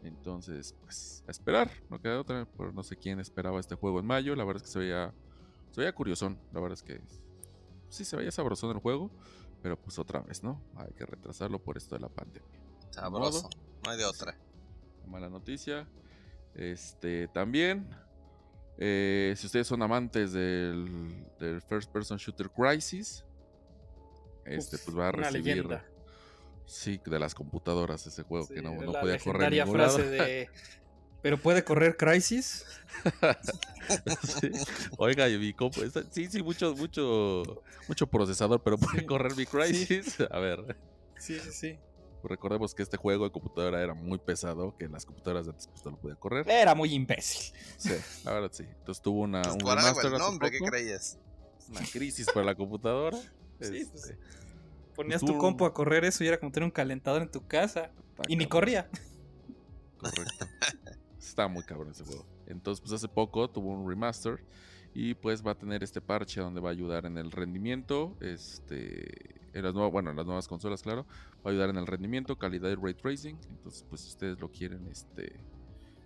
[0.02, 4.06] Entonces, pues a esperar, no queda otra, pero no sé quién esperaba este juego en
[4.06, 5.12] mayo, la verdad es que se veía,
[5.72, 7.02] se veía curiosón, la verdad es que
[7.90, 9.10] sí se veía sabrosón el juego,
[9.62, 10.58] pero pues otra vez, ¿no?
[10.76, 12.48] Hay que retrasarlo por esto de la pandemia.
[12.90, 13.50] Sabroso,
[13.84, 14.34] no hay de otra.
[15.06, 15.86] Mala noticia,
[16.54, 17.88] este, también,
[18.78, 21.26] eh, si ustedes son amantes del,
[21.68, 23.24] First Person Shooter Crisis,
[24.44, 25.66] este, pues va a recibir.
[26.64, 29.52] Sí, de las computadoras ese juego que no, no podía correr.
[29.52, 30.48] En frase de.
[31.22, 32.66] ¿Pero puede correr Crisis?
[34.98, 35.80] Oiga, mi compu,
[36.10, 40.18] sí, sí, mucho, mucho, mucho procesador, pero puede correr mi Crisis.
[40.30, 40.76] A ver.
[41.16, 41.78] Sí, sí, sí.
[42.24, 45.66] Recordemos que este juego de computadora era muy pesado, que en las computadoras de antes
[45.66, 46.48] pues, no lo podía correr.
[46.48, 47.54] Era muy imbécil.
[47.76, 47.94] Sí,
[48.24, 48.64] la verdad sí.
[48.64, 49.42] Entonces tuvo una.
[49.42, 51.18] Pues un remaster el nombre, ¿qué creías?
[51.68, 53.18] Una crisis para la computadora.
[53.62, 54.18] Sí, pues, este,
[54.96, 57.92] ponías tu compu a correr eso y era como tener un calentador en tu casa.
[58.26, 58.90] y ni corría.
[59.98, 60.48] Correcto.
[61.20, 62.26] Está muy cabrón ese juego.
[62.48, 64.44] Entonces, pues hace poco tuvo un remaster
[64.94, 69.40] y pues va a tener este parche donde va a ayudar en el rendimiento, este,
[69.54, 71.06] en las nuevas, bueno, en las nuevas consolas, claro,
[71.44, 73.38] va a ayudar en el rendimiento, calidad y ray tracing.
[73.48, 75.40] Entonces, pues si ustedes lo quieren, este,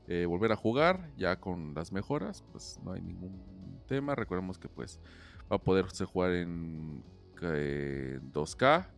[0.09, 3.43] eh, volver a jugar ya con las mejoras, pues no hay ningún
[3.89, 4.15] tema.
[4.15, 5.01] Recordemos que pues
[5.51, 7.03] va a poderse jugar en
[7.41, 8.93] 2K.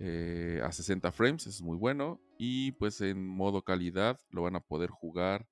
[0.00, 2.20] Eh, a 60 frames, es muy bueno.
[2.36, 5.46] Y pues en modo calidad lo van a poder jugar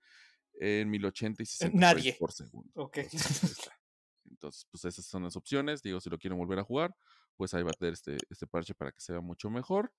[0.60, 2.16] en 1080 y 60 Nadie.
[2.18, 2.70] por segundo.
[2.74, 2.98] Ok.
[4.30, 5.82] Entonces, pues esas son las opciones.
[5.82, 6.94] Digo, si lo quieren volver a jugar,
[7.36, 9.92] pues ahí va a tener este, este parche para que sea mucho mejor.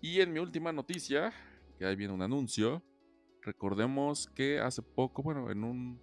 [0.00, 1.32] Y en mi última noticia,
[1.78, 2.84] que ahí viene un anuncio,
[3.42, 6.00] recordemos que hace poco, bueno, en un,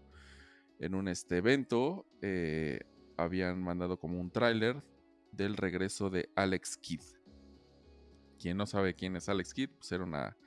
[0.80, 2.80] en un este evento, eh,
[3.18, 4.84] habían mandado como un tráiler
[5.32, 7.02] del regreso de Alex Kidd.
[8.40, 10.38] Quien no sabe quién es Alex Kidd, pues era una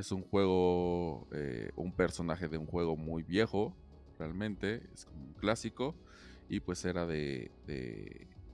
[0.00, 3.74] es un juego, eh, un personaje de un juego muy viejo,
[4.18, 5.94] realmente, es como un clásico,
[6.48, 7.50] y pues era de,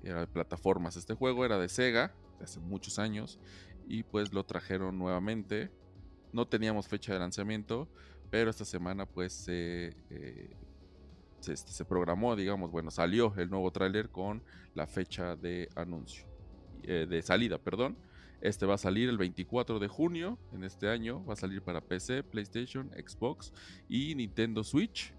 [0.03, 0.97] era de plataformas.
[0.97, 3.39] Este juego era de Sega, de hace muchos años,
[3.87, 5.71] y pues lo trajeron nuevamente.
[6.33, 7.89] No teníamos fecha de lanzamiento,
[8.31, 10.57] pero esta semana pues se, eh,
[11.41, 14.43] se, este, se, programó, digamos, bueno, salió el nuevo tráiler con
[14.75, 16.27] la fecha de anuncio,
[16.83, 17.97] eh, de salida, perdón.
[18.45, 21.25] Este va a salir el 24 de junio en este año.
[21.25, 23.55] Va a salir para PC, PlayStation, Xbox
[23.89, 25.15] y Nintendo Switch.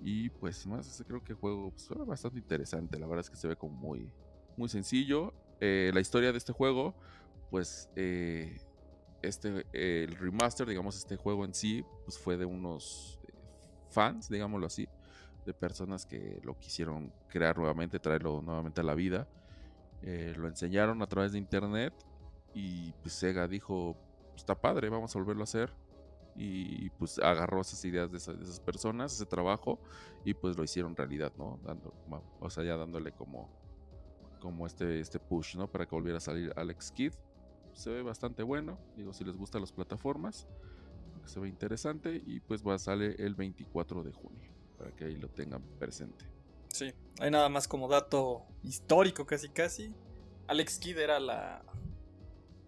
[0.00, 2.98] Y pues más, este creo que el juego pues, bastante interesante.
[2.98, 4.10] La verdad es que se ve como muy,
[4.56, 5.34] muy sencillo.
[5.60, 6.94] Eh, la historia de este juego,
[7.50, 8.56] pues eh,
[9.20, 13.34] este, el remaster, digamos, este juego en sí, pues fue de unos eh,
[13.90, 14.88] fans, digámoslo así,
[15.44, 19.28] de personas que lo quisieron crear nuevamente, traerlo nuevamente a la vida.
[20.02, 21.92] lo enseñaron a través de internet
[22.54, 23.96] y pues Sega dijo,
[24.36, 25.72] está padre, vamos a volverlo a hacer.
[26.36, 29.78] Y pues agarró esas ideas de esas, personas, ese trabajo,
[30.24, 31.60] y pues lo hicieron realidad, ¿no?
[31.64, 31.92] Dando,
[32.38, 33.50] o sea, ya dándole como,
[34.40, 35.70] como este, este push, ¿no?
[35.70, 37.12] Para que volviera a salir Alex Kidd.
[37.74, 40.46] Se ve bastante bueno, digo, si les gustan las plataformas,
[41.26, 45.16] se ve interesante, y pues va a salir el 24 de junio, para que ahí
[45.16, 46.24] lo tengan presente.
[46.68, 49.92] Sí, hay nada más como dato histórico casi casi
[50.50, 51.62] Alex Kidd era la,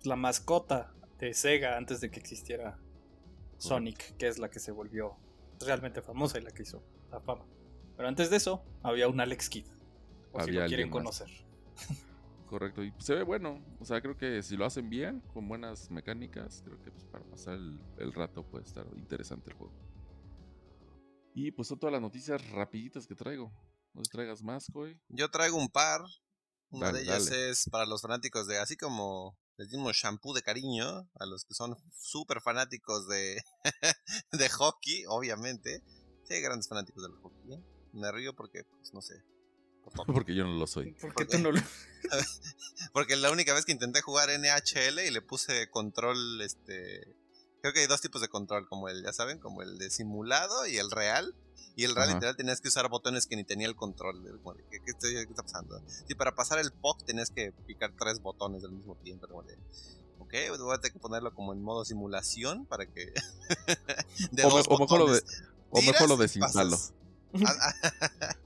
[0.07, 2.79] la mascota de Sega antes de que existiera
[3.59, 5.17] Sonic, que es la que se volvió
[5.61, 7.45] realmente famosa y la que hizo la fama.
[7.97, 9.67] Pero antes de eso, había un Alex Kidd.
[10.33, 11.29] O si lo quieren conocer.
[12.47, 13.65] Correcto, y se ve bueno.
[13.81, 17.25] O sea, creo que si lo hacen bien, con buenas mecánicas, creo que pues, para
[17.25, 19.73] pasar el, rato puede estar interesante el juego.
[21.35, 23.53] Y pues son todas las noticias rapiditas que traigo.
[23.95, 25.01] No traigas más, Coy.
[25.09, 26.03] Yo traigo un par.
[26.71, 31.09] Una de ellas es para los fanáticos de, así como les dimos shampoo de cariño
[31.15, 33.43] a los que son súper fanáticos de,
[34.33, 35.83] de hockey, obviamente.
[36.25, 37.55] Sí, hay grandes fanáticos del hockey.
[37.55, 37.63] ¿eh?
[37.93, 39.23] Me río porque, pues, no sé.
[40.07, 40.93] porque yo no lo soy.
[40.95, 41.61] ¿Por tú no lo...
[42.93, 47.17] porque la única vez que intenté jugar NHL y le puse control, este...
[47.61, 50.67] Creo que hay dos tipos de control, como el, ya saben, como el de simulado
[50.67, 51.37] y el real.
[51.75, 54.23] Y el real literal tenías que usar botones que ni tenía el control.
[54.71, 55.81] ¿qué, está pasando?
[56.07, 59.27] Sí, para pasar el pop tenías que picar tres botones al mismo tiempo.
[59.27, 63.13] ok, pues voy a tener que ponerlo como en modo simulación para que.
[64.45, 65.23] o, mejor lo de,
[65.71, 66.79] o mejor lo desinstalo.
[67.47, 67.75] Ah,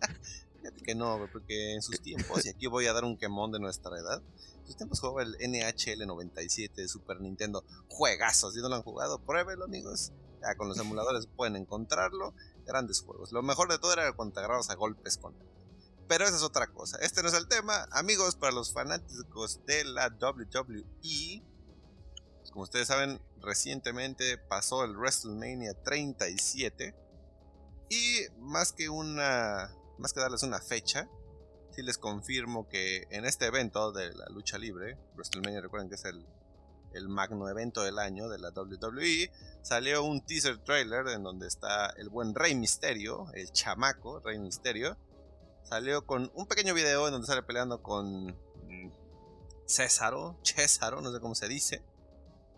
[0.57, 3.59] fíjate que no, porque en sus tiempos, y aquí voy a dar un quemón de
[3.59, 4.23] nuestra edad.
[4.61, 7.65] En sus tiempos jugaba el NHL 97 de Super Nintendo.
[7.89, 10.13] Juegazos, si no lo han jugado, pruébelo, amigos.
[10.43, 12.35] Ya con los emuladores pueden encontrarlo
[12.67, 13.33] grandes juegos.
[13.33, 15.47] Lo mejor de todo era cuando a golpes con él.
[16.09, 16.99] Pero esa es otra cosa.
[17.01, 17.89] Este no es el tema.
[17.91, 21.43] Amigos, para los fanáticos de la WWE,
[22.39, 26.95] pues, como ustedes saben, recientemente pasó el WrestleMania 37.
[27.89, 29.75] Y más que una.
[29.99, 31.09] Más que darles una fecha,
[31.71, 36.05] sí les confirmo que en este evento de la lucha libre, WrestleMania recuerden que es
[36.05, 36.27] el
[36.97, 39.31] el magno evento del año de la WWE,
[39.63, 44.97] salió un teaser trailer en donde está el buen Rey Misterio, el chamaco Rey Misterio.
[45.63, 48.93] Salió con un pequeño video en donde sale peleando con mm,
[49.67, 51.83] Césaro, Césaro, no sé cómo se dice.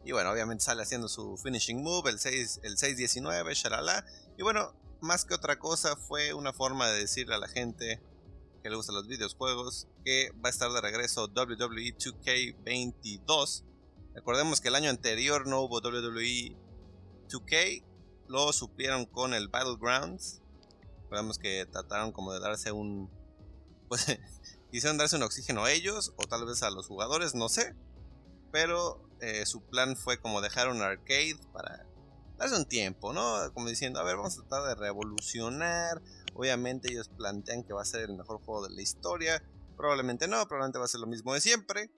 [0.05, 4.05] Y bueno, obviamente sale haciendo su finishing move, el 6, el 619, shalala.
[4.37, 8.01] Y bueno, más que otra cosa, fue una forma de decirle a la gente
[8.63, 13.65] que le gustan los videojuegos que va a estar de regreso WWE 2K22
[14.19, 16.57] Recordemos que el año anterior no hubo WWE
[17.29, 17.85] 2K,
[18.27, 20.43] lo supieron con el Battlegrounds.
[21.05, 23.09] Recordemos que trataron como de darse un.
[23.87, 24.07] Pues
[24.73, 27.77] quisieron darse un oxígeno a ellos, o tal vez a los jugadores, no sé.
[28.51, 31.87] Pero eh, su plan fue como dejar un arcade para
[32.39, 33.53] darse un tiempo, ¿no?
[33.55, 36.03] Como diciendo, a ver, vamos a tratar de revolucionar.
[36.35, 39.45] Obviamente ellos plantean que va a ser el mejor juego de la historia.
[39.77, 41.93] Probablemente no, probablemente va a ser lo mismo de siempre.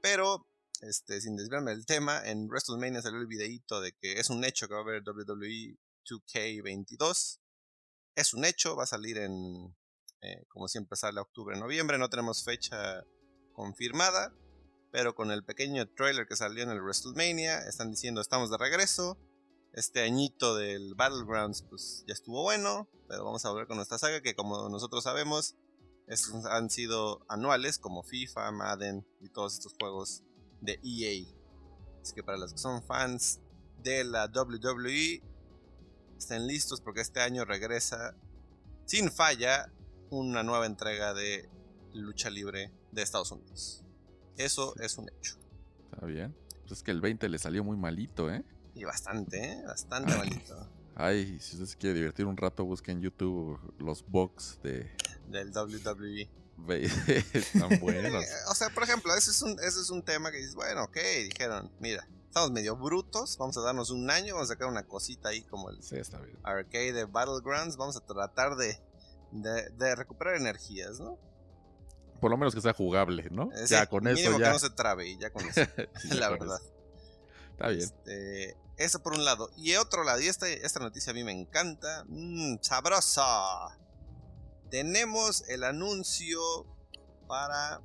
[0.00, 0.46] Pero
[0.82, 4.68] este, sin desviarme del tema, en WrestleMania salió el videito de que es un hecho
[4.68, 7.40] que va a haber WWE 2K22.
[8.14, 9.76] Es un hecho, va a salir en,
[10.22, 13.04] eh, como siempre sale octubre, noviembre, no tenemos fecha
[13.52, 14.34] confirmada,
[14.90, 19.18] pero con el pequeño trailer que salió en el WrestleMania, están diciendo estamos de regreso.
[19.72, 24.22] Este añito del Battlegrounds pues ya estuvo bueno, pero vamos a volver con nuestra saga
[24.22, 25.54] que como nosotros sabemos,
[26.06, 30.22] estos han sido anuales como FIFA, Madden y todos estos juegos
[30.60, 31.26] de EA.
[32.02, 33.40] Así que para los que son fans
[33.82, 35.22] de la WWE,
[36.16, 38.14] estén listos porque este año regresa
[38.84, 39.70] sin falla
[40.10, 41.48] una nueva entrega de
[41.94, 43.82] lucha libre de Estados Unidos.
[44.36, 45.36] Eso es un hecho.
[45.92, 46.34] Está bien.
[46.60, 48.44] Pues es que el 20 le salió muy malito, ¿eh?
[48.74, 49.62] Y bastante, ¿eh?
[49.66, 50.68] Bastante malito.
[50.94, 54.90] Ay, si usted se quiere divertir un rato, busquen en YouTube los box de...
[55.28, 56.28] Del WWE.
[57.32, 58.24] Están buenos.
[58.48, 60.96] o sea, por ejemplo, ese es, un, ese es un tema que dices, bueno, ok,
[61.24, 65.30] dijeron, mira, estamos medio brutos, vamos a darnos un año, vamos a sacar una cosita
[65.30, 65.78] ahí como el
[66.42, 68.78] arcade de Battlegrounds, vamos a tratar de,
[69.32, 71.18] de, recuperar energías, ¿no?
[72.20, 73.50] Por lo menos que sea jugable, ¿no?
[73.52, 74.46] Eh, ya con eso ya.
[74.46, 75.60] que no se trabe, ya con eso.
[76.14, 76.60] la verdad.
[77.52, 77.82] Está bien.
[77.82, 79.50] Este, eso por un lado.
[79.56, 82.04] Y otro lado, y esta, esta noticia a mí me encanta.
[82.08, 83.78] Mmm, sabrosa
[84.76, 86.66] tenemos el anuncio
[87.26, 87.80] para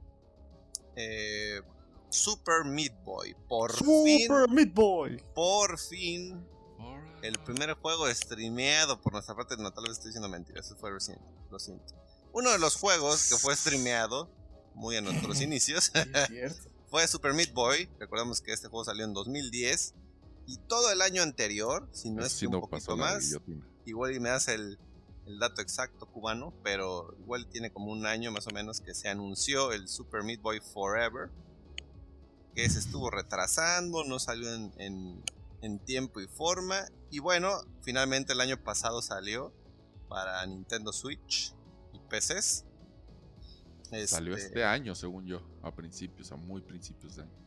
[0.97, 1.61] eh,
[2.09, 3.33] Super Meat Boy.
[3.47, 5.23] Por Super Meat Boy.
[5.33, 6.45] Por fin.
[7.21, 9.55] El primer juego streameado por nuestra parte.
[9.55, 10.65] No, tal vez estoy diciendo mentiras.
[10.65, 11.23] Eso fue reciente.
[11.49, 11.95] Lo siento.
[12.33, 14.29] Uno de los juegos que fue streameado.
[14.73, 15.93] Muy en nuestros inicios.
[16.89, 17.89] fue Super Meat Boy.
[17.99, 19.93] Recordemos que este juego salió en 2010.
[20.45, 23.33] Y todo el año anterior, si no es un poquito más,
[23.85, 24.77] igual y me hace el,
[25.25, 29.09] el dato exacto cubano, pero igual tiene como un año más o menos que se
[29.09, 31.29] anunció el Super Meat Boy Forever,
[32.55, 35.23] que se estuvo retrasando, no salió en,
[35.85, 37.49] tiempo y forma, y bueno,
[37.81, 39.53] finalmente el año pasado salió
[40.09, 41.53] para Nintendo Switch
[41.93, 42.65] y PCs.
[44.07, 47.41] Salió este, este año, según yo, a principios, a muy principios de año.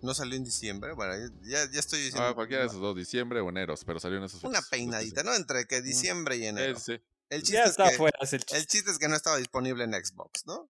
[0.00, 0.92] ¿No salió en diciembre?
[0.92, 2.28] Bueno, ya, ya estoy diciendo.
[2.28, 5.34] Ah, cualquiera de esos dos, diciembre o enero, pero salió en esos Una peinadita, ¿no?
[5.34, 6.78] Entre que diciembre y enero.
[6.78, 7.00] Sí.
[7.30, 8.56] El chiste, ya está fuera, el, chiste.
[8.56, 10.70] el chiste es que no estaba disponible en Xbox, ¿no?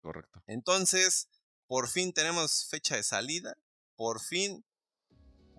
[0.00, 0.42] Correcto.
[0.46, 1.28] Entonces,
[1.68, 3.56] por fin tenemos fecha de salida.
[3.94, 4.64] Por fin,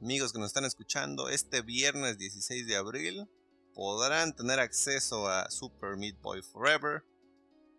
[0.01, 3.29] amigos que nos están escuchando, este viernes 16 de abril
[3.73, 7.03] podrán tener acceso a Super Meat Boy Forever.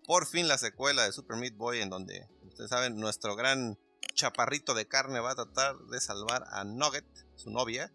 [0.04, 3.78] Por fin la secuela de Super Meat Boy en donde, ustedes saben, nuestro gran
[4.14, 7.92] chaparrito de carne va a tratar de salvar a Nugget, su novia,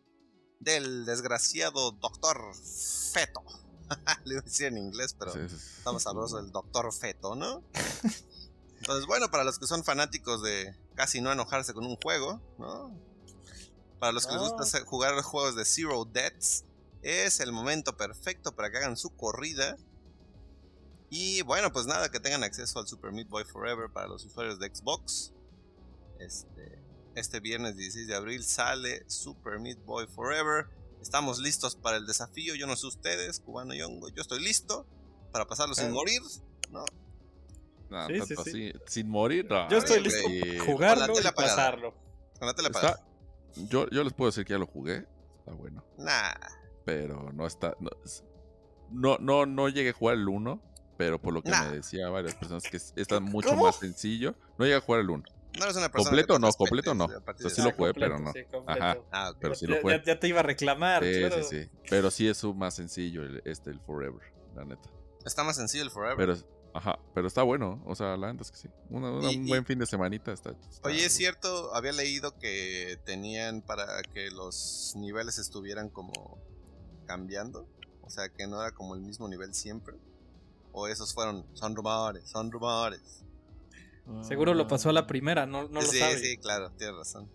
[0.59, 2.55] del desgraciado Doctor
[3.11, 3.43] Feto.
[4.25, 7.63] Le decía en inglés, pero estamos hablando del Doctor Feto, ¿no?
[8.77, 12.97] Entonces, bueno, para los que son fanáticos de casi no enojarse con un juego, ¿no?
[13.99, 16.65] Para los que les gusta jugar juegos de Zero Deaths,
[17.01, 19.77] es el momento perfecto para que hagan su corrida.
[21.09, 24.59] Y bueno, pues nada, que tengan acceso al Super Meat Boy Forever para los usuarios
[24.59, 25.32] de Xbox.
[26.23, 26.79] Este,
[27.15, 30.67] este viernes 16 de abril sale Super Meat Boy Forever.
[31.01, 32.55] Estamos listos para el desafío.
[32.55, 34.09] Yo no sé ustedes, Cubano y Hongo.
[34.09, 34.87] Yo estoy listo
[35.31, 36.21] para pasarlo sin morir,
[36.71, 36.85] ¿no?
[38.87, 39.47] sin morir.
[39.69, 41.93] yo estoy listo para jugarlo y pasarlo.
[42.39, 42.69] Con la tele
[43.55, 45.05] yo, yo les puedo decir que ya lo jugué.
[45.39, 45.83] Está bueno.
[45.97, 46.33] Nah.
[46.85, 47.75] Pero no está.
[48.89, 50.61] No, no, no, llegué a jugar el 1.
[50.97, 54.35] Pero por lo que me decía varias personas que está mucho más sencillo.
[54.57, 55.23] No llegué a jugar el 1.
[55.57, 57.05] No eres una persona completo no, completo no.
[57.05, 58.33] O sí lo jugué, pero no.
[58.65, 58.97] Ajá.
[59.11, 60.01] Ah, pero sí lo jugué.
[60.05, 61.03] Ya, te iba a reclamar.
[61.03, 61.69] Sí, sí, sí.
[61.89, 64.21] Pero sí es más sencillo este, el Forever,
[64.55, 64.89] la neta.
[65.25, 66.17] Está más sencillo el Forever.
[66.17, 66.35] Pero,
[66.73, 68.69] Ajá, pero está bueno, o sea, la verdad es que sí.
[68.89, 74.31] un buen fin de semanita está, Oye, es cierto, había leído que tenían para que
[74.31, 76.39] los niveles estuvieran como
[77.05, 77.67] cambiando,
[78.01, 79.95] o sea, que no era como el mismo nivel siempre.
[80.71, 83.23] O esos fueron, son rumores, son rumores.
[84.21, 86.17] Seguro lo pasó a la primera, no, no lo sabe.
[86.17, 87.29] Sí, sí, claro, tienes razón.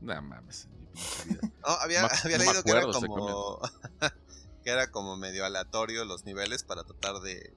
[0.00, 0.68] No mames.
[1.62, 3.60] había, había leído que era como
[4.62, 7.54] que era como medio aleatorio los niveles para tratar de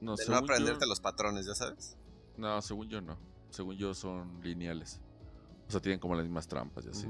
[0.00, 1.96] no, de no aprenderte los patrones, ya sabes.
[2.36, 3.18] No, según yo no.
[3.50, 5.00] Según yo son lineales.
[5.68, 7.06] O sea, tienen como las mismas trampas y así.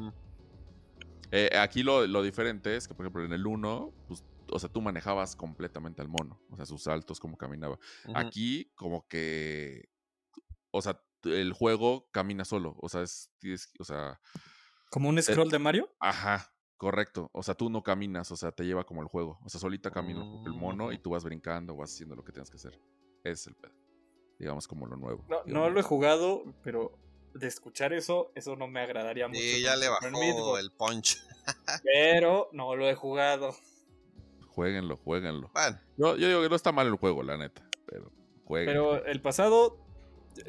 [1.33, 4.71] Eh, aquí lo, lo, diferente es que, por ejemplo, en el 1, pues, o sea,
[4.71, 6.41] tú manejabas completamente al mono.
[6.51, 7.79] O sea, sus saltos, cómo caminaba.
[8.15, 9.89] Aquí, como que.
[10.77, 12.77] O sea, el juego camina solo.
[12.81, 13.31] O sea, es.
[13.79, 14.21] o sea.
[14.91, 15.95] ¿Como un scroll de Mario?
[16.01, 16.53] Ajá.
[16.77, 19.39] Correcto, o sea, tú no caminas, o sea, te lleva como el juego.
[19.43, 22.51] O sea, solita camina el mono y tú vas brincando, vas haciendo lo que tienes
[22.51, 22.79] que hacer.
[23.25, 23.73] es el pedo.
[24.39, 25.25] Digamos como lo nuevo.
[25.27, 26.99] No, no lo he jugado, pero
[27.33, 29.41] de escuchar eso, eso no me agradaría mucho.
[29.41, 31.17] Sí, ya le bajó el punch.
[31.85, 33.57] pero no lo he jugado.
[34.49, 35.51] Jueguenlo, jueguenlo.
[35.55, 35.81] Bueno.
[35.97, 38.13] Yo, yo digo que no está mal el juego, la neta, pero
[38.45, 38.91] jueguenlo.
[38.91, 39.86] Pero el pasado,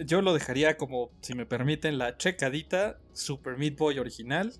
[0.05, 4.53] yo lo dejaría como, si me permiten, la checadita Super Meat Boy original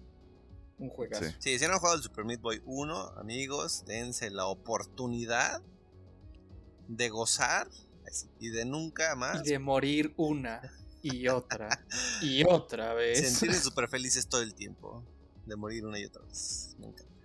[0.79, 1.25] un juegazo.
[1.39, 1.57] Sí.
[1.57, 5.61] si no han jugado el Super Meat Boy 1, amigos, dense la oportunidad
[6.87, 7.67] de gozar
[8.39, 9.41] y de nunca más.
[9.45, 10.61] Y de morir una
[11.01, 11.69] y otra
[12.21, 13.37] y otra vez.
[13.37, 15.03] Sentirse súper felices todo el tiempo.
[15.45, 16.75] De morir una y otra vez.
[16.79, 17.16] Me encanta.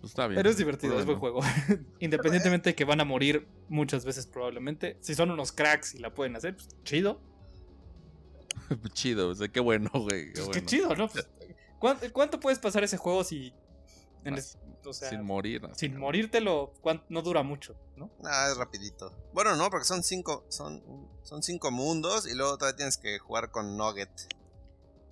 [0.00, 0.36] Pues está bien.
[0.36, 1.40] Pero es divertido, es buen juego.
[2.00, 4.96] Independientemente de que van a morir muchas veces probablemente.
[5.00, 7.20] Si son unos cracks y la pueden hacer, pues chido.
[8.92, 10.32] chido, o sea, qué bueno, güey.
[10.32, 11.08] Qué, pues chido, ¿no?
[11.08, 11.26] Pues,
[12.12, 13.52] ¿cuánto, puedes pasar ese juego si.
[14.92, 15.62] sin morir.
[15.74, 16.72] sin morirtelo,
[17.08, 18.10] no dura mucho, ¿no?
[18.24, 19.12] Ah, es rapidito.
[19.32, 20.82] Bueno, no, porque son cinco, son,
[21.22, 24.10] son cinco mundos y luego todavía tienes que jugar con Nugget.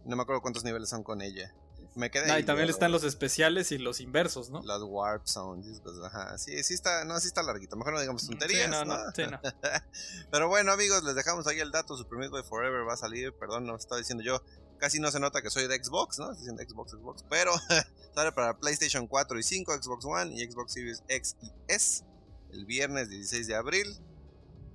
[0.04, 1.52] No me acuerdo cuántos niveles son con ella.
[1.96, 4.62] Me quedé ah, y también están los especiales y los inversos, ¿no?
[4.64, 6.36] Las Warp Zones, ajá.
[6.36, 7.74] Sí, sí está, no, sí está larguito.
[7.74, 8.66] Mejor no digamos tonterías.
[8.66, 9.40] Sí, no, no, sí, no.
[10.30, 11.96] Pero bueno, amigos, les dejamos ahí el dato.
[11.96, 13.32] Super Meat Boy Forever va a salir.
[13.32, 14.42] Perdón, no estaba diciendo yo.
[14.76, 16.32] Casi no se nota que soy de Xbox, ¿no?
[16.32, 17.24] Estoy diciendo Xbox, Xbox.
[17.30, 17.52] Pero
[18.14, 22.04] sale para PlayStation 4 y 5, Xbox One y Xbox Series X y S.
[22.52, 23.98] El viernes 16 de abril.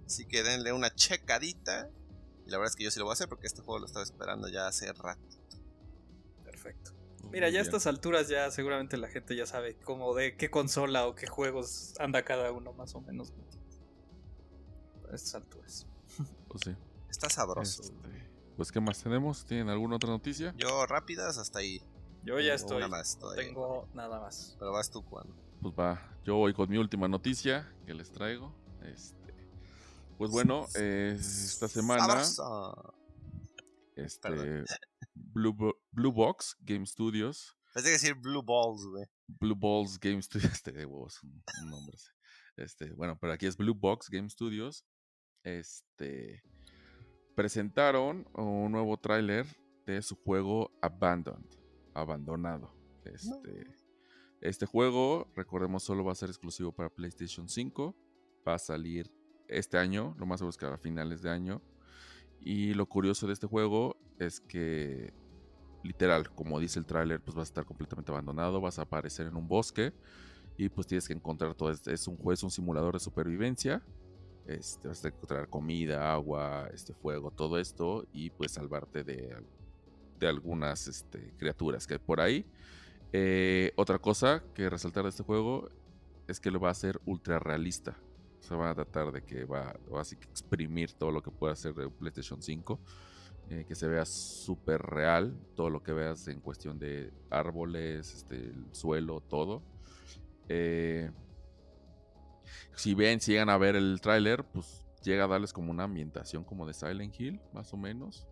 [0.08, 1.88] Así que denle una checadita.
[2.48, 3.86] Y la verdad es que yo sí lo voy a hacer porque este juego lo
[3.86, 5.22] estaba esperando ya hace rato.
[6.44, 7.01] Perfecto.
[7.32, 11.08] Mira, ya a estas alturas ya seguramente la gente ya sabe cómo de qué consola
[11.08, 13.34] o qué juegos anda cada uno más o menos.
[15.12, 15.88] A estas alturas.
[16.48, 16.76] Pues sí.
[17.10, 17.82] Está sabroso.
[17.82, 19.46] Este, pues qué más tenemos?
[19.46, 20.54] ¿Tienen alguna otra noticia?
[20.58, 21.82] Yo rápidas hasta ahí.
[22.24, 22.84] Yo ya estoy.
[22.84, 24.56] no tengo nada más.
[24.60, 25.34] Pero vas tú cuando.
[25.62, 28.54] Pues va, yo voy con mi última noticia que les traigo.
[28.84, 29.34] Este,
[30.18, 32.24] pues bueno, esta semana.
[33.96, 34.64] Este,
[35.14, 35.56] Blue,
[35.92, 37.58] Blue Box Game Studios.
[37.74, 39.06] Pensé que decir Blue Balls, güey.
[39.28, 41.98] Blue Balls Game Studios, este de huevos, un, nombre
[42.58, 44.86] Este, bueno, pero aquí es Blue Box Game Studios.
[45.44, 46.44] Este
[47.36, 49.48] presentaron un nuevo tráiler
[49.86, 51.50] de su juego Abandoned,
[51.94, 52.76] abandonado.
[53.06, 53.76] Este,
[54.42, 57.96] este juego, recordemos, solo va a ser exclusivo para PlayStation 5.
[58.48, 59.12] Va a salir
[59.48, 61.62] este año, lo más seguro es que a finales de año.
[62.44, 65.14] Y lo curioso de este juego es que,
[65.84, 69.36] literal, como dice el tráiler, pues va a estar completamente abandonado, vas a aparecer en
[69.36, 69.94] un bosque
[70.58, 71.72] y pues tienes que encontrar todo.
[71.72, 73.84] Es, es un juego, es un simulador de supervivencia.
[74.48, 79.36] Este, vas a encontrar comida, agua, este fuego, todo esto y pues salvarte de,
[80.20, 82.46] de algunas este, criaturas que hay por ahí.
[83.14, 85.70] Eh, otra cosa que resaltar de este juego
[86.28, 87.98] es que lo va a hacer ultra realista.
[88.42, 91.90] Se va a tratar de que va, a exprimir todo lo que puede hacer de
[91.90, 92.80] PlayStation 5.
[93.50, 95.38] Eh, que se vea súper real.
[95.56, 99.62] Todo lo que veas en cuestión de árboles, este, el suelo, todo.
[100.50, 101.12] Eh,
[102.76, 106.44] si ven, si llegan a ver el tráiler, pues llega a darles como una ambientación
[106.44, 108.28] como de Silent Hill, más o menos.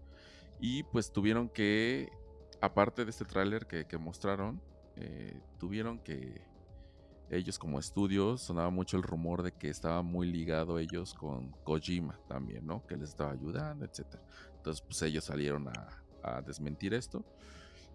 [0.60, 2.10] Y pues tuvieron que,
[2.62, 4.62] aparte de este tráiler que, que mostraron,
[4.96, 6.42] eh, tuvieron que
[7.30, 12.20] ellos como estudios sonaba mucho el rumor de que estaba muy ligado ellos con Kojima
[12.28, 12.86] también, ¿no?
[12.88, 14.24] Que les estaba ayudando, etcétera.
[14.56, 17.24] Entonces, pues ellos salieron a, desmentir esto,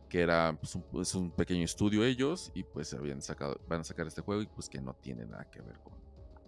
[0.08, 0.58] que era
[0.90, 4.46] pues, un, pequeño estudio ellos y pues habían sacado, van a sacar este juego y
[4.46, 5.92] pues que no tiene nada que ver con,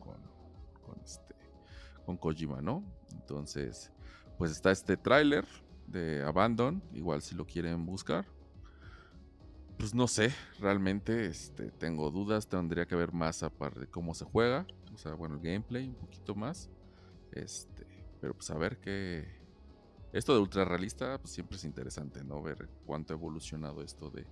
[0.00, 0.20] con,
[0.82, 1.34] con este,
[2.18, 2.82] Kojima, ¿no?
[3.12, 3.92] Entonces,
[4.38, 5.46] pues está este tráiler
[5.86, 8.26] de Abandon, igual si lo quieren buscar,
[9.78, 14.24] pues no sé, realmente este, tengo dudas, tendría que ver más aparte de cómo se
[14.24, 16.70] juega, o sea, bueno, el gameplay un poquito más,
[17.32, 17.86] este,
[18.20, 19.44] pero pues a ver qué...
[20.12, 22.40] Esto de ultra realista pues siempre es interesante, ¿no?
[22.40, 24.26] Ver cuánto ha evolucionado esto de,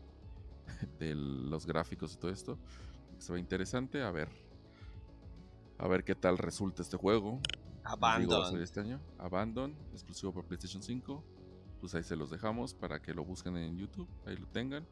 [0.99, 2.59] de los gráficos y todo esto.
[3.19, 4.29] Se ve interesante, a ver.
[5.77, 7.41] A ver qué tal resulta este juego.
[7.83, 8.63] Abandon.
[8.63, 8.99] este año.
[9.19, 11.23] Abandon, exclusivo para PlayStation 5.
[11.81, 14.87] Pues ahí se los dejamos para que lo busquen en YouTube, ahí lo tengan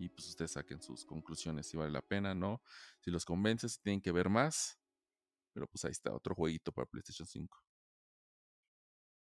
[0.00, 2.62] y pues ustedes saquen sus conclusiones si vale la pena, ¿no?
[3.00, 4.78] Si los convence, si tienen que ver más.
[5.52, 7.58] Pero pues ahí está, otro jueguito para PlayStation 5.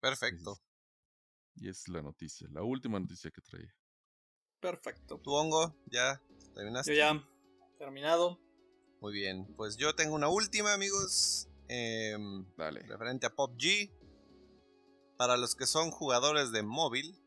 [0.01, 0.59] Perfecto.
[1.55, 3.75] y es la noticia, la última noticia que traía.
[4.61, 5.19] Perfecto.
[5.19, 5.75] ¿Tu hongo?
[5.87, 6.23] ¿Ya
[6.55, 6.95] terminaste?
[6.95, 7.27] Yo ya,
[7.79, 8.39] terminado.
[9.01, 11.49] Muy bien, pues yo tengo una última, amigos.
[11.69, 12.81] Em, Dale.
[12.83, 13.91] Referente a PUBG.
[15.17, 17.19] Para los que son jugadores de móvil,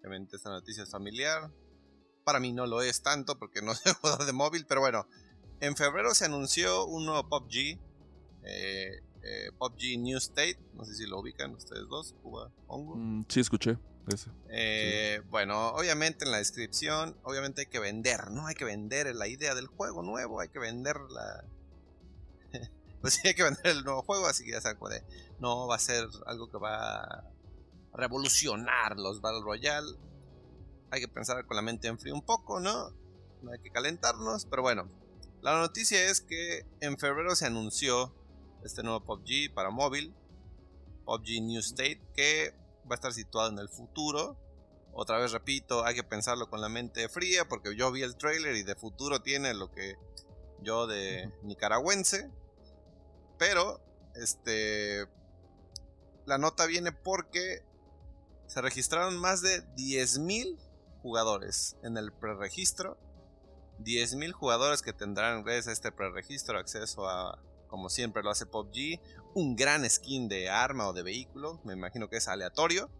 [0.00, 1.50] obviamente esta noticia es familiar.
[2.28, 5.08] Para mí no lo es tanto porque no soy jugador de móvil, pero bueno.
[5.60, 7.80] En febrero se anunció un nuevo PUBG.
[8.44, 10.58] Eh, eh, PUBG New State.
[10.74, 12.96] No sé si lo ubican ustedes dos, Cuba, Hongo.
[12.96, 13.78] Mm, sí, escuché.
[14.50, 18.46] Eh, bueno, obviamente en la descripción, obviamente hay que vender, ¿no?
[18.46, 21.44] Hay que vender la idea del juego nuevo, hay que vender la...
[23.00, 25.02] pues sí, hay que vender el nuevo juego, así que ya saben, de,
[25.40, 27.24] no va a ser algo que va a
[27.94, 29.96] revolucionar los Battle Royale
[30.90, 32.90] hay que pensar con la mente en frío un poco, ¿no?
[33.42, 34.88] No hay que calentarnos, pero bueno.
[35.42, 38.12] La noticia es que en febrero se anunció
[38.64, 40.12] este nuevo PUBG para móvil,
[41.04, 42.54] PUBG New State, que
[42.90, 44.36] va a estar situado en el futuro.
[44.92, 48.56] Otra vez repito, hay que pensarlo con la mente fría, porque yo vi el trailer
[48.56, 49.96] y de futuro tiene lo que
[50.60, 52.30] yo de nicaragüense.
[53.38, 53.80] Pero,
[54.16, 55.06] este,
[56.26, 57.62] la nota viene porque
[58.48, 60.58] se registraron más de 10.000
[61.02, 62.98] jugadores en el preregistro.
[63.80, 67.38] 10.000 jugadores que tendrán gracias a este preregistro acceso a,
[67.68, 69.00] como siempre lo hace PUBG,
[69.34, 71.60] un gran skin de arma o de vehículo.
[71.64, 72.90] Me imagino que es aleatorio.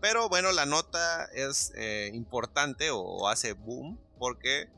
[0.00, 4.68] Pero bueno, la nota es eh, importante o, hace boom porque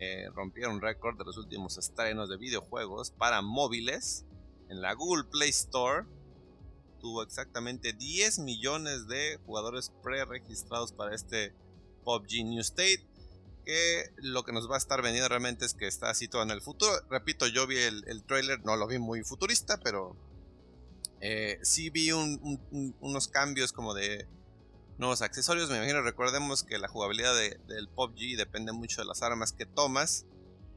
[0.00, 4.26] eh, rompieron récord de los últimos estrenos de videojuegos para móviles
[4.68, 6.06] en la Google Play Store.
[7.00, 11.54] Tuvo exactamente 10 millones de jugadores preregistrados para este
[12.04, 13.06] PUBG New State.
[13.64, 16.60] Que lo que nos va a estar vendiendo realmente es que está situado en el
[16.60, 16.92] futuro.
[17.08, 20.16] Repito, yo vi el, trailer, no lo vi muy futurista, pero
[21.22, 24.28] eh, sí vi unos cambios como de
[24.98, 25.70] nuevos accesorios.
[25.70, 27.34] Me imagino, recordemos que la jugabilidad
[27.66, 30.26] del PUBG depende mucho de las armas que tomas,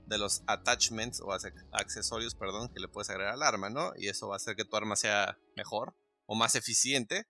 [0.05, 1.33] de los attachments o
[1.71, 3.91] accesorios, perdón, que le puedes agregar al arma, ¿no?
[3.97, 5.93] Y eso va a hacer que tu arma sea mejor
[6.25, 7.27] o más eficiente.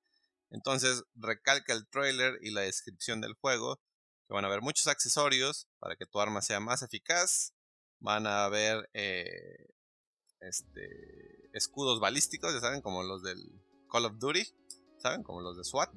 [0.49, 3.79] Entonces, recalca el trailer y la descripción del juego
[4.27, 7.53] que van a haber muchos accesorios para que tu arma sea más eficaz.
[7.99, 9.73] Van a haber eh,
[10.41, 13.39] este, escudos balísticos, ya saben, como los del
[13.91, 14.43] Call of Duty,
[14.99, 15.23] ¿saben?
[15.23, 15.89] Como los de SWAT.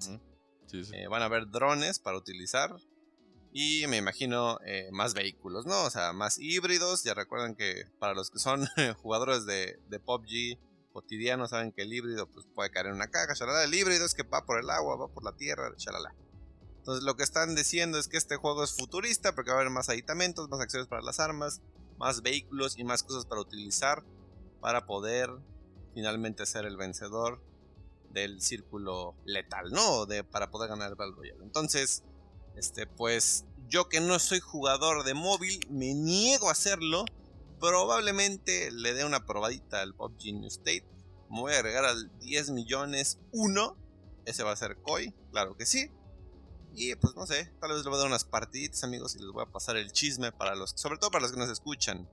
[0.73, 2.74] Eh, van a haber drones para utilizar.
[3.52, 5.82] Y me imagino eh, más vehículos, ¿no?
[5.82, 7.02] O sea, más híbridos.
[7.02, 8.65] Ya recuerden que para los que son
[9.02, 10.59] jugadores de, de PUBG
[10.93, 13.35] cotidiano saben que el híbrido pues, puede caer en una caja.
[13.65, 16.15] El híbrido es que va por el agua, va por la tierra, chalala.
[16.81, 19.70] Entonces lo que están diciendo es que este juego es futurista porque va a haber
[19.70, 21.61] más aditamentos, más acciones para las armas,
[21.98, 24.02] más vehículos y más cosas para utilizar
[24.61, 25.31] para poder
[25.94, 27.43] finalmente ser el vencedor
[28.11, 30.07] del círculo letal, ¿no?
[30.07, 31.43] De, para poder ganar el Battle Royale.
[31.43, 32.02] Entonces,
[32.57, 37.05] este, pues yo que no soy jugador de móvil, me niego a hacerlo.
[37.61, 40.86] Probablemente le dé una probadita al PUBG New State.
[41.31, 43.77] Me voy a agregar al 10 millones 1.
[44.24, 45.90] Ese va a ser Koi, claro que sí.
[46.73, 49.31] Y pues no sé, tal vez le voy a dar unas partiditas, amigos, y les
[49.33, 52.09] voy a pasar el chisme para los, sobre todo para los que nos escuchan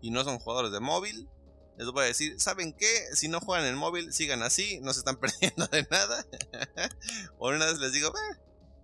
[0.00, 1.28] y no son jugadores de móvil.
[1.76, 3.06] Les voy a decir, ¿saben qué?
[3.14, 6.26] Si no juegan en móvil, sigan así, no se están perdiendo de nada.
[7.38, 8.38] o una vez les digo, eh,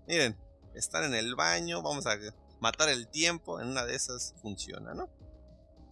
[0.08, 0.38] miren,
[0.74, 2.16] están en el baño, vamos a
[2.60, 5.08] matar el tiempo, en una de esas funciona, ¿no?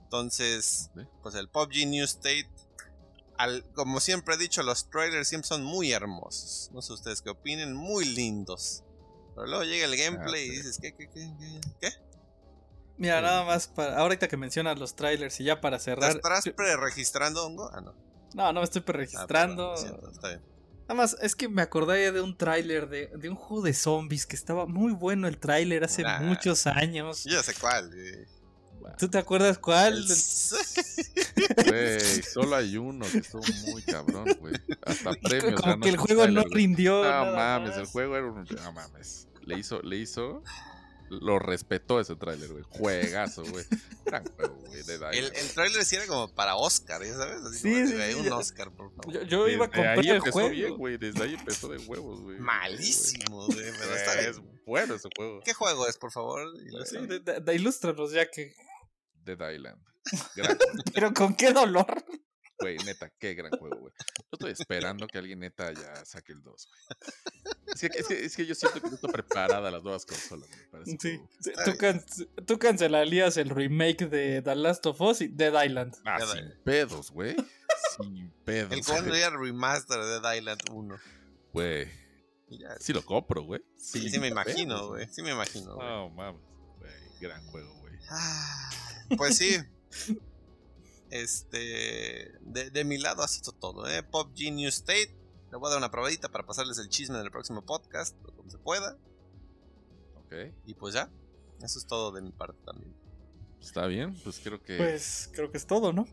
[0.04, 0.90] Entonces,
[1.22, 2.48] pues el PUBG New State,
[3.36, 6.70] al, como siempre he dicho, los trailers siempre son muy hermosos.
[6.72, 8.82] No sé ustedes qué opinen, muy lindos.
[9.38, 11.30] Pero luego llega el gameplay y dices, ¿qué, qué, qué,
[11.80, 11.90] qué?
[12.96, 13.96] Mira, nada más para.
[13.96, 16.16] Ahorita que mencionas los trailers y ya para cerrar.
[16.16, 17.70] ¿Estás pre-registrando, Hongo?
[17.72, 17.94] Ah, no.
[18.34, 19.74] No, no me estoy pre-registrando.
[19.74, 20.42] Ah, está bien.
[20.82, 24.26] Nada más, es que me acordé de un tráiler de, de, un juego de zombies
[24.26, 27.22] que estaba muy bueno el tráiler hace muchos años.
[27.24, 27.92] Yo sé cuál.
[28.98, 30.04] ¿Tú te acuerdas cuál?
[31.66, 34.54] Güey, solo hay uno que estuvo muy cabrón, güey.
[34.84, 35.60] Hasta premios.
[35.60, 37.04] Como que el juego no rindió.
[37.04, 38.44] No mames, el juego era un.
[38.44, 39.27] No mames.
[39.48, 40.42] Le hizo, le hizo
[41.10, 42.64] lo respetó ese tráiler, güey.
[42.68, 43.64] Juegazo, güey.
[44.04, 44.80] Gran juego, güey.
[45.12, 47.42] El, el tráiler sí era como para Oscar, ¿ya sabes?
[47.44, 49.26] Así sí, sí, un Oscar, por favor.
[49.26, 50.50] Yo, iba a comprar ahí el juego.
[50.50, 50.98] bien, güey.
[50.98, 52.38] Desde ahí empezó de huevos, güey.
[52.38, 53.72] Malísimo, güey.
[53.78, 54.30] Pero está bien.
[54.30, 55.40] Es bueno ese juego.
[55.44, 56.46] ¿Qué juego es, por favor?
[56.84, 58.54] Sí, de, de, de, ilústranos ya que...
[59.24, 59.82] Dead Island.
[60.36, 60.58] Gran
[60.94, 61.86] Pero con qué dolor.
[62.60, 63.94] Güey, neta, qué gran juego, güey.
[64.16, 67.14] Yo estoy esperando que alguien neta ya saque el 2, güey.
[67.66, 70.48] Es que, es, que, yo siento que no estoy preparada las nuevas consolas,
[70.84, 71.20] sí, sí.
[71.64, 75.94] Tú, tú, cancelarías el remake de The Last of Us y Dead Island.
[76.04, 77.36] Ah, sin pedos, güey.
[77.96, 78.72] Sin pedos.
[78.72, 80.96] El sería el remaster de Dead Island 1.
[81.52, 81.88] Güey.
[82.80, 83.60] Sí lo compro, güey.
[83.76, 85.06] Sí, sí, me imagino, güey.
[85.10, 85.86] Sí me imagino, güey.
[85.86, 86.42] No, mames.
[86.78, 87.94] Güey, gran juego, güey.
[88.10, 88.70] Ah,
[89.16, 89.58] pues sí.
[91.10, 94.02] Este, de, mi lado ha sido todo, ¿eh?
[94.02, 95.14] Pop Genius State.
[95.50, 98.50] Le voy a dar una probadita para pasarles el chisme en el próximo podcast, como
[98.50, 98.98] se pueda.
[100.16, 100.34] Ok.
[100.66, 101.10] Y pues ya,
[101.62, 102.94] eso es todo de mi parte también.
[103.60, 104.76] Está bien, pues creo que.
[104.76, 106.06] Pues creo que es todo, ¿no?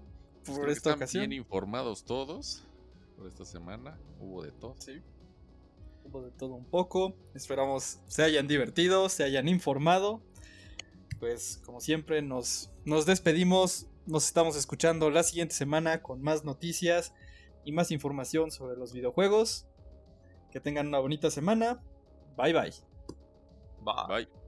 [0.45, 1.27] Pues por esta ocasión.
[1.27, 2.63] Bien informados todos
[3.17, 3.99] por esta semana.
[4.19, 4.75] Hubo de todo.
[4.79, 5.01] Sí.
[6.05, 7.15] Hubo de todo un poco.
[7.33, 10.21] Esperamos se hayan divertido, se hayan informado.
[11.19, 17.13] Pues como siempre nos, nos despedimos nos estamos escuchando la siguiente semana con más noticias
[17.63, 19.67] y más información sobre los videojuegos.
[20.51, 21.81] Que tengan una bonita semana.
[22.37, 22.73] Bye bye.
[23.83, 24.07] Bye.
[24.07, 24.44] Bye.